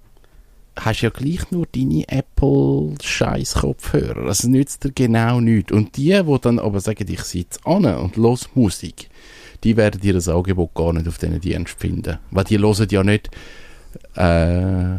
[0.76, 4.24] hast ja gleich nur deine Apple-Scheiß-Kopfhörer.
[4.24, 5.72] Das nützt dir genau nichts.
[5.72, 9.08] Und die, die dann aber sagen, ich sitze an und los Musik,
[9.62, 12.18] die werden dir das Angebot gar nicht auf diesen Dienst finden.
[12.30, 13.30] Weil die hören ja nicht
[14.14, 14.96] äh,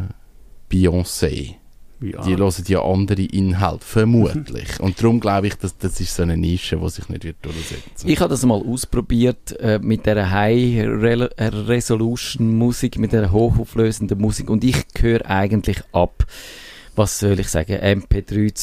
[0.70, 1.54] Beyoncé.
[2.00, 2.22] Ja.
[2.22, 4.78] Die hören ja andere Inhalte, vermutlich.
[4.80, 8.06] Und darum glaube ich, dass das ist so eine Nische, die sich nicht wird durchsetzen
[8.08, 13.32] Ich habe das mal ausprobiert äh, mit der High Rel- äh, Resolution Musik, mit der
[13.32, 16.26] hochauflösenden Musik und ich höre eigentlich ab,
[16.96, 18.54] was soll ich sagen, MP3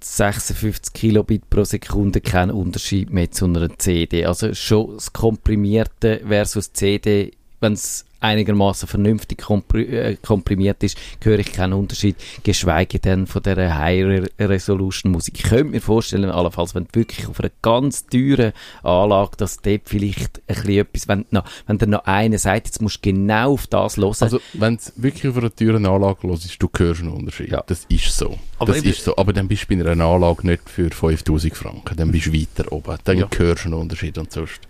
[0.00, 4.24] 256 Kilobit pro Sekunde, kein Unterschied mehr zu einer CD.
[4.26, 9.42] Also schon das Komprimierte versus CD, wenn es einigermaßen vernünftig
[9.74, 15.34] äh, komprimiert ist, höre ich keinen Unterschied, geschweige denn von der High Re Resolution Musik.
[15.38, 18.52] Ich könnte mir vorstellen, allenfalls, wenn du wirklich auf einer ganz teuren
[18.82, 22.82] Anlage, dass dort vielleicht ein bisschen etwas, wenn, noch, wenn dir noch einer sagt, jetzt
[22.82, 24.14] musst du genau auf das hören.
[24.20, 27.50] Also, wenn es wirklich auf einer teuren Anlage los ist, du hörst einen Unterschied.
[27.50, 27.62] Ja.
[27.66, 28.38] Das ist so.
[28.58, 29.16] Aber das ist so.
[29.16, 31.96] Aber dann bist du bei einer Anlage nicht für 5000 Franken.
[31.96, 32.96] Dann bist du weiter oben.
[33.04, 33.28] Dann Ja.
[33.36, 34.60] hörst du einen Unterschied und sonst.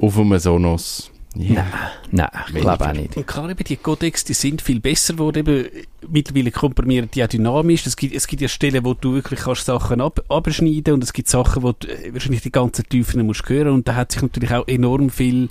[0.00, 1.10] Auf einem Sonos.
[1.34, 1.66] Ja.
[2.10, 3.16] Nein, ich glaube auch nicht.
[3.16, 5.38] Und klar, eben die Codecs, die sind viel besser geworden.
[5.38, 5.66] Eben,
[6.08, 7.86] mittlerweile komprimieren die auch dynamisch.
[7.86, 11.12] Es gibt, es gibt ja Stellen, wo du wirklich kannst Sachen ab, abschneiden und es
[11.12, 13.68] gibt Sachen, wo du äh, wahrscheinlich die ganzen Tiefen musst hören.
[13.68, 15.50] Und da hat sich natürlich auch enorm viel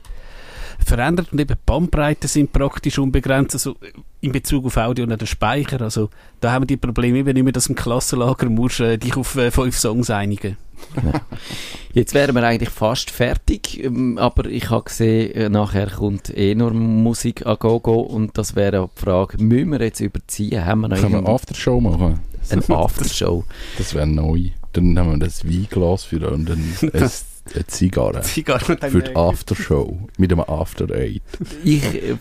[0.84, 1.32] verändert.
[1.32, 5.18] Und eben die Bandbreiten sind praktisch unbegrenzt, also äh, in Bezug auf Audio und auch
[5.18, 5.82] den Speicher.
[5.82, 6.10] Also
[6.42, 9.36] da haben wir die Probleme eben nicht mehr, dass im Klassenlager musst äh, dich auf
[9.36, 10.58] äh, fünf Songs einigen.
[11.98, 16.54] Jetzt wären wir eigentlich fast fertig, ähm, aber ich habe gesehen, äh, nachher kommt eh
[16.54, 20.64] nur Musik an Gogo und das wäre die Frage, müssen wir jetzt überziehen?
[20.64, 22.20] Haben wir noch Können wir irgendeine Aftershow machen?
[22.70, 23.46] Aftershow?
[23.80, 24.52] Das wäre neu.
[24.74, 28.22] Dann nehmen wir das Weinglas für und dann ein, eine Zigarre.
[28.22, 29.98] Zigarre Für die Aftershow.
[30.20, 31.24] Mit einem After Eight.
[31.64, 32.18] Ich äh,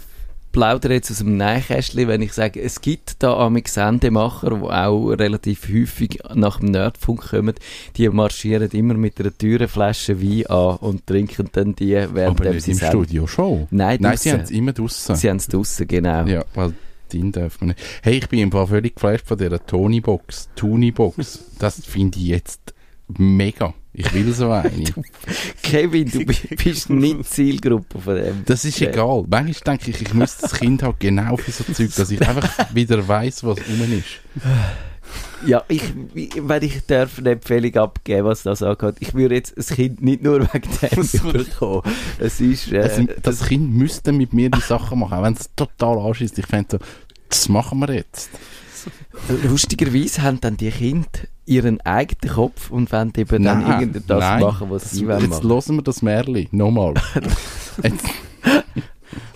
[0.57, 5.11] plaudere jetzt aus dem Nähkästchen, wenn ich sage, es gibt da amig Sendemacher, die auch
[5.11, 7.55] relativ häufig nach dem Nerdfunk kommen,
[7.99, 12.51] die marschieren immer mit einer teuren Flasche Wein an und trinken dann die, während Aber
[12.53, 13.05] nicht sie im senden.
[13.05, 13.67] Studio schon.
[13.71, 15.15] Nein, Nein, sie haben es immer draussen.
[15.15, 16.25] Sie haben es draussen, genau.
[16.25, 16.73] Ja, weil
[17.13, 17.81] den darf man nicht.
[18.03, 20.49] Hey, ich bin im Fall völlig geflasht von dieser Tony-Box.
[20.57, 21.51] Tony-Box.
[21.59, 22.73] Das finde ich jetzt
[23.09, 23.75] mega.
[23.99, 24.85] Ich will so eine.
[25.63, 28.43] Kevin, du bi- bist nicht Zielgruppe von dem.
[28.45, 29.25] Das ist egal.
[29.29, 32.75] Manchmal denke ich, ich müsste das Kind halt genau für so Zeug, dass ich einfach
[32.75, 34.21] wieder weiss, was rum ist.
[35.47, 35.83] Ja, ich,
[36.15, 40.23] wenn ich darf eine Empfehlung abgeben, was das angeht, ich würde jetzt das Kind nicht
[40.23, 41.83] nur wegen dem bekommen.
[42.19, 45.49] Es ist, äh, Also, das Kind müsste mit mir die Sachen machen, auch wenn es
[45.57, 46.39] total anschießt.
[46.39, 46.79] Ich fände so,
[47.29, 48.29] das machen wir jetzt.
[49.45, 51.09] lustigerweise haben dann die Kinder
[51.47, 54.41] ihren eigenen Kopf und wollen eben dann Nein, irgendetwas nein.
[54.43, 55.49] machen, was sie wollen Jetzt machen.
[55.49, 56.49] hören wir das Märchen.
[56.51, 56.95] Nochmal.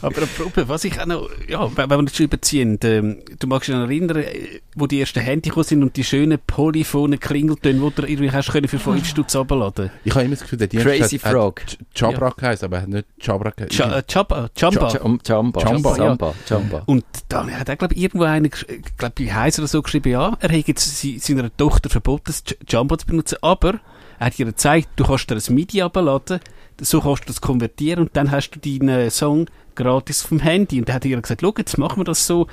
[0.02, 3.68] Aber apropos, was ich auch noch, ja, wenn wir das schon überziehen, ähm, du magst
[3.68, 7.78] dich noch erinnern, äh, wo die ersten Handy gekommen sind und die schönen polyphonen Klingeltöne,
[7.80, 9.90] die du irgendwie hast können für 5 Stutz runterladen.
[10.04, 11.60] ich habe immer das Gefühl, der Dienst Crazy hat, Frog.
[11.62, 13.76] hat Jabra geheißen, aber er hat nicht Jabra geheißen.
[13.76, 14.48] Cha- äh, Jamba.
[14.56, 15.60] Jam- Jamba.
[15.62, 16.04] Jamba, ja.
[16.06, 16.34] Jamba.
[16.48, 16.82] Jamba.
[16.86, 19.82] Und da hat er, glaube ich, irgendwo einer, gesch- äh, glaub bei Heiss oder so
[19.82, 22.34] geschrieben, ja, er hat jetzt seiner Tochter verboten,
[22.68, 23.80] Jumbo zu benutzen, aber
[24.18, 26.40] er hat ihr gezeigt, du kannst dir ein MIDI abladen,
[26.80, 30.78] so kannst du das konvertieren und dann hast du deinen Song gratis vom Handy.
[30.78, 32.46] Und dann hat ihr gesagt, schau, jetzt machen wir das so,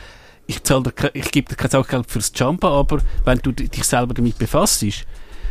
[0.45, 3.84] ich, zahl dir, ich gebe dir kein Saugeld fürs Jumbo, aber wenn du di- dich
[3.84, 4.84] selber damit befasst.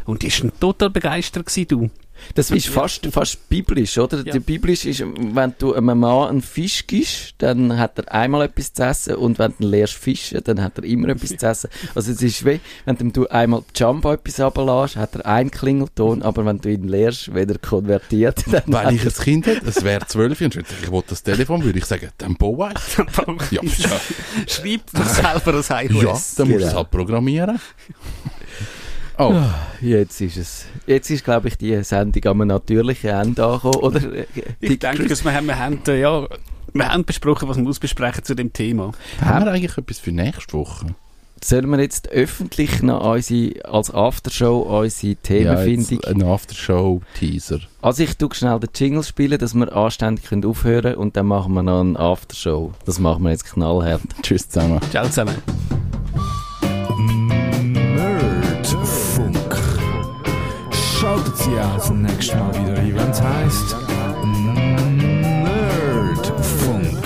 [0.06, 1.90] Und die ist dann total begeistert gewesen, du.
[2.34, 4.24] Das ist fast, fast biblisch, oder?
[4.26, 4.38] Ja.
[4.38, 8.84] Biblisch ist, wenn du einem Mann einen Fisch gibst, dann hat er einmal etwas zu
[8.84, 11.68] essen und wenn du ihn lehrst fischen, dann hat er immer etwas zu essen.
[11.94, 16.46] Also es ist wie, wenn du einmal Jumbo etwas runterlässt, hat er einen Klingelton, aber
[16.46, 19.84] wenn du ihn lehrst, wenn er konvertiert, dann Weil hat ich ein Kind hätte, es
[19.84, 22.70] wäre zwölf und ich ich wollte das Telefon, würde ich sagen, dann baue
[23.50, 23.50] ich.
[23.52, 24.00] Ja, ja.
[24.46, 26.34] Schreib dir selber das ja, iOS.
[26.36, 26.76] dann musst du es Genau.
[26.78, 27.60] halt programmieren.
[29.18, 29.34] Oh,
[29.80, 34.00] Jetzt ist es, jetzt ist glaube ich die Sendung am natürlichen Ende angekommen, oder?
[34.60, 36.26] Ich denke, dass wir haben, wir haben, äh, ja,
[36.72, 38.92] wir haben besprochen, was wir besprechen zu dem Thema.
[39.20, 40.94] haben wir eigentlich etwas für nächste Woche?
[41.44, 47.60] Sollen wir jetzt öffentlich noch unsere, als Aftershow unsere Ja, Themenfindung jetzt ein Aftershow-Teaser.
[47.82, 51.26] Also ich tue schnell den Jingle spielen, dass wir anständig können aufhören können und dann
[51.26, 52.72] machen wir noch eine Aftershow.
[52.86, 54.00] Das machen wir jetzt knallhart.
[54.22, 54.80] Tschüss zusammen.
[54.90, 55.36] Ciao zusammen.
[61.46, 63.76] Schaltet Sie auch das nächste Mal wieder ein, wenn es heisst
[66.16, 67.04] Nerdfunk.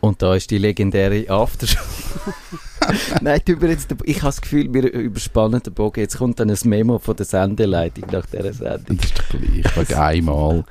[0.00, 1.80] Und da ist die legendäre Aftershow.
[3.20, 6.00] Nein, du jetzt, ich habe das Gefühl, wir überspannen den Bogen.
[6.00, 8.96] Jetzt kommt dann ein Memo von der Sendeleitung nach dieser Sendung.
[8.98, 9.76] Das ist doch gleich.
[9.88, 10.64] Wegen einmal.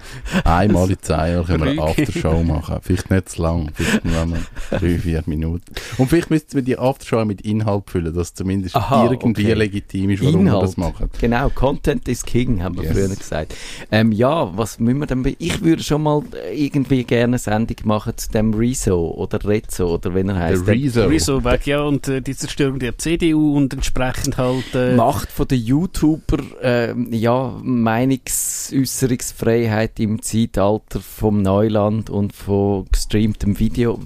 [0.43, 1.81] Einmal in zehn Jahren können wir eine.
[1.81, 2.77] Aftershow machen.
[2.81, 3.71] Vielleicht nicht zu lang.
[3.73, 4.37] Vielleicht nur noch
[4.69, 5.65] drei, vier Minuten.
[5.97, 9.53] Und vielleicht müssten wir die Aftershow mit Inhalt füllen, dass es zumindest Aha, irgendwie okay.
[9.53, 10.63] legitim ist, warum wir Inhalt.
[10.63, 11.09] das machen.
[11.19, 12.93] Genau, Content is King, haben wir Yes.
[12.93, 13.53] früher gesagt.
[13.91, 15.35] Ähm, ja, was müssen wir denn...
[15.39, 16.21] Ich würde schon mal
[16.53, 20.67] irgendwie gerne eine Sendung machen zu dem Rezo oder Rezo oder wenn er Der heißt.
[20.67, 21.05] Rezo.
[21.05, 24.75] Rezo weg, ja, und äh, die Zerstörung der CDU und entsprechend halt...
[24.75, 33.57] Äh, Macht von den YouTuber ähm, ja, Meinungsäußerungsfreiheit im Zeitalter vom Neuland und von gestreamtem
[33.59, 33.97] Video.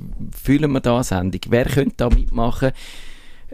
[0.43, 1.41] Fühlen wir da Sendung?
[1.49, 2.73] Wer könnte da mitmachen?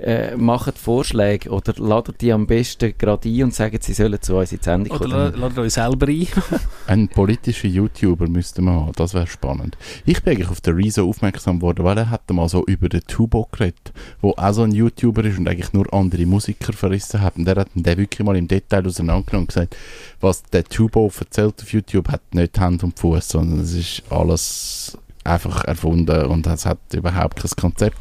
[0.01, 4.37] Äh, macht Vorschläge oder ladet die am besten gerade ein und sagen, sie sollen zu
[4.37, 5.11] uns in die Sendung oder kommen.
[5.33, 6.27] la- ladet euch selber ein.
[6.87, 9.77] Ein politischer YouTuber müsste man haben, das wäre spannend.
[10.05, 13.01] Ich bin eigentlich auf den Rezo aufmerksam geworden, weil er hat mal so über den
[13.01, 13.91] Tubo geredet,
[14.21, 17.35] wo auch so ein YouTuber ist und eigentlich nur andere Musiker verrissen hat.
[17.35, 19.75] Und der hat den wirklich mal im Detail auseinandergenommen und gesagt,
[20.21, 24.97] was der Tubo erzählt auf YouTube, hat nicht Hand und Fuß, sondern es ist alles
[25.23, 27.97] einfach erfunden und es hat überhaupt kein Konzept.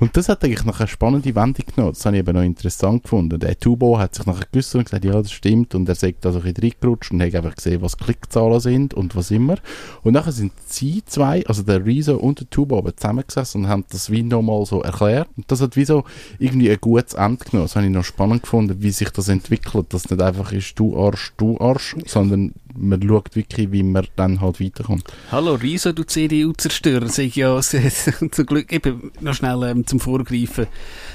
[0.00, 1.92] Und das hat eigentlich noch eine spannende Wendung genommen.
[1.92, 3.38] Das habe ich eben noch interessant gefunden.
[3.38, 5.74] Der Tubo hat sich nachher gewusst und gesagt, ja, das stimmt.
[5.74, 9.14] Und er sagt also ein bisschen reingerutscht und hat einfach gesehen, was Klickzahlen sind und
[9.14, 9.56] was immer.
[10.02, 13.84] Und nachher sind sie zwei, also der Rezo und der Tubo, aber zusammengesessen und haben
[13.90, 15.28] das wie nochmal so erklärt.
[15.36, 16.04] Und das hat wie so
[16.38, 17.66] irgendwie ein gutes Ende genommen.
[17.66, 19.92] Das habe ich noch spannend gefunden, wie sich das entwickelt.
[19.94, 24.40] Dass nicht einfach ist, du Arsch, du Arsch, sondern man schaut wirklich, wie man dann
[24.40, 25.04] halt weiterkommt.
[25.30, 27.60] Hallo Riso, du CDU-Zerstörer, sag ich ja,
[28.30, 30.66] zum Glück, eben, noch schnell ähm, zum Vorgreifen.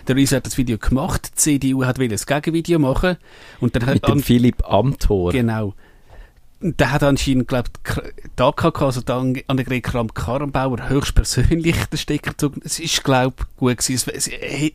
[0.07, 3.17] Der Riso hat das Video gemacht, die CDU hat will ein Gegenvideo machen,
[3.59, 5.31] und dann Mit hat, dem Philipp Amthor.
[5.31, 5.73] genau.
[6.61, 7.93] Und Der hat anscheinend, glaube ich,
[8.37, 12.61] die AKK, also die Annegret Kramp-Karrenbauer, höchstpersönlich den Stecker gezogen.
[12.65, 13.93] Es ist, glaube ich, gut gewesen.
[13.95, 14.71] Es, es, er,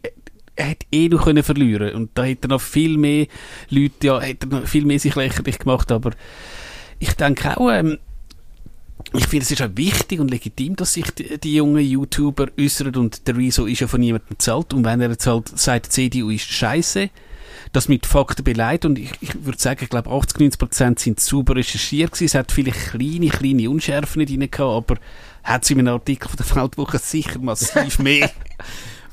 [0.57, 3.27] er hätte eh noch können verlieren Und da hätte er noch viel mehr
[3.69, 5.93] Leute, ja, hätte er noch viel mehr sich lächerlich gemacht.
[5.93, 6.13] Aber
[7.05, 7.99] ich denke auch, ähm,
[9.13, 12.97] ich finde, es ist auch wichtig und legitim, dass sich die, die jungen YouTuber äußern
[12.97, 14.73] und der Rezo ist ja von niemandem bezahlt.
[14.73, 17.11] Und wenn er jetzt halt sagt, CDU ist scheiße,
[17.73, 21.21] das mit Fakten beleidigt und ich, ich würde sagen, ich glaube 80, 90 Prozent sind
[21.21, 22.25] sauber recherchiert gewesen.
[22.25, 24.97] Es hat vielleicht kleine, kleine Unschärfen drin gehabt, aber
[25.43, 28.31] hat es in einem Artikel von der Weltwoche sicher massiv mehr.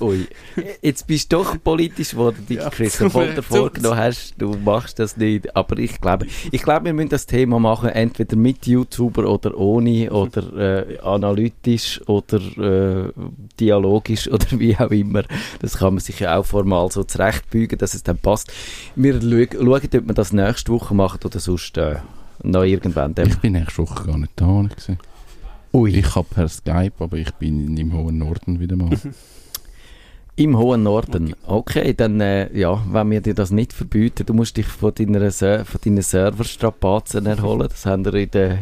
[0.02, 0.28] Ui.
[0.82, 4.98] Jetzt bist du doch politisch geworden, dich, Ja, Chris, obwohl du vorgenommen hast, du machst
[4.98, 5.56] das nicht.
[5.56, 10.12] Aber ich glaube, ich glaube, wir müssen das Thema machen, entweder mit YouTuber oder ohne,
[10.12, 13.12] oder äh, analytisch oder äh,
[13.60, 15.24] dialogisch oder wie auch immer.
[15.60, 18.52] Das kann man sich ja auch formal so zurechtbügen, dass es dann passt.
[18.96, 21.98] Wir schauen, schauen, ob wir das nächste Woche machen oder sonst äh,
[22.42, 23.14] noch irgendwann.
[23.14, 23.28] Dann.
[23.28, 24.64] Ich bin nächste Woche gar nicht da.
[24.64, 24.98] Gewesen.
[25.74, 25.92] Ui.
[25.96, 28.90] Ich habe per Skype, aber ich bin im hohen Norden wieder mal.
[30.38, 31.36] Im hohen Norden.
[31.46, 35.30] Okay, dann, äh, ja, wenn wir dir das nicht verbieten, du musst dich von deiner,
[35.32, 37.68] von deinen Serverstrapazen erholen.
[37.70, 38.58] Das haben wir in der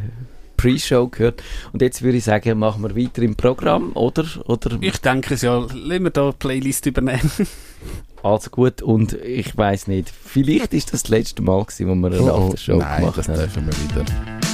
[0.58, 1.42] Pre-Show gehört.
[1.72, 4.26] Und jetzt würde ich sagen, machen wir weiter im Programm, oder?
[4.48, 7.32] oder Ich denke es ja, lassen wir da die Playlist übernehmen.
[8.24, 8.82] also gut.
[8.82, 12.36] Und ich weiß nicht, vielleicht ist das das letzte Mal gewesen, wo wir eine Oh,
[12.36, 13.36] oh, Aftershow nein, gemacht das haben.
[13.38, 14.49] dürfen wir wieder.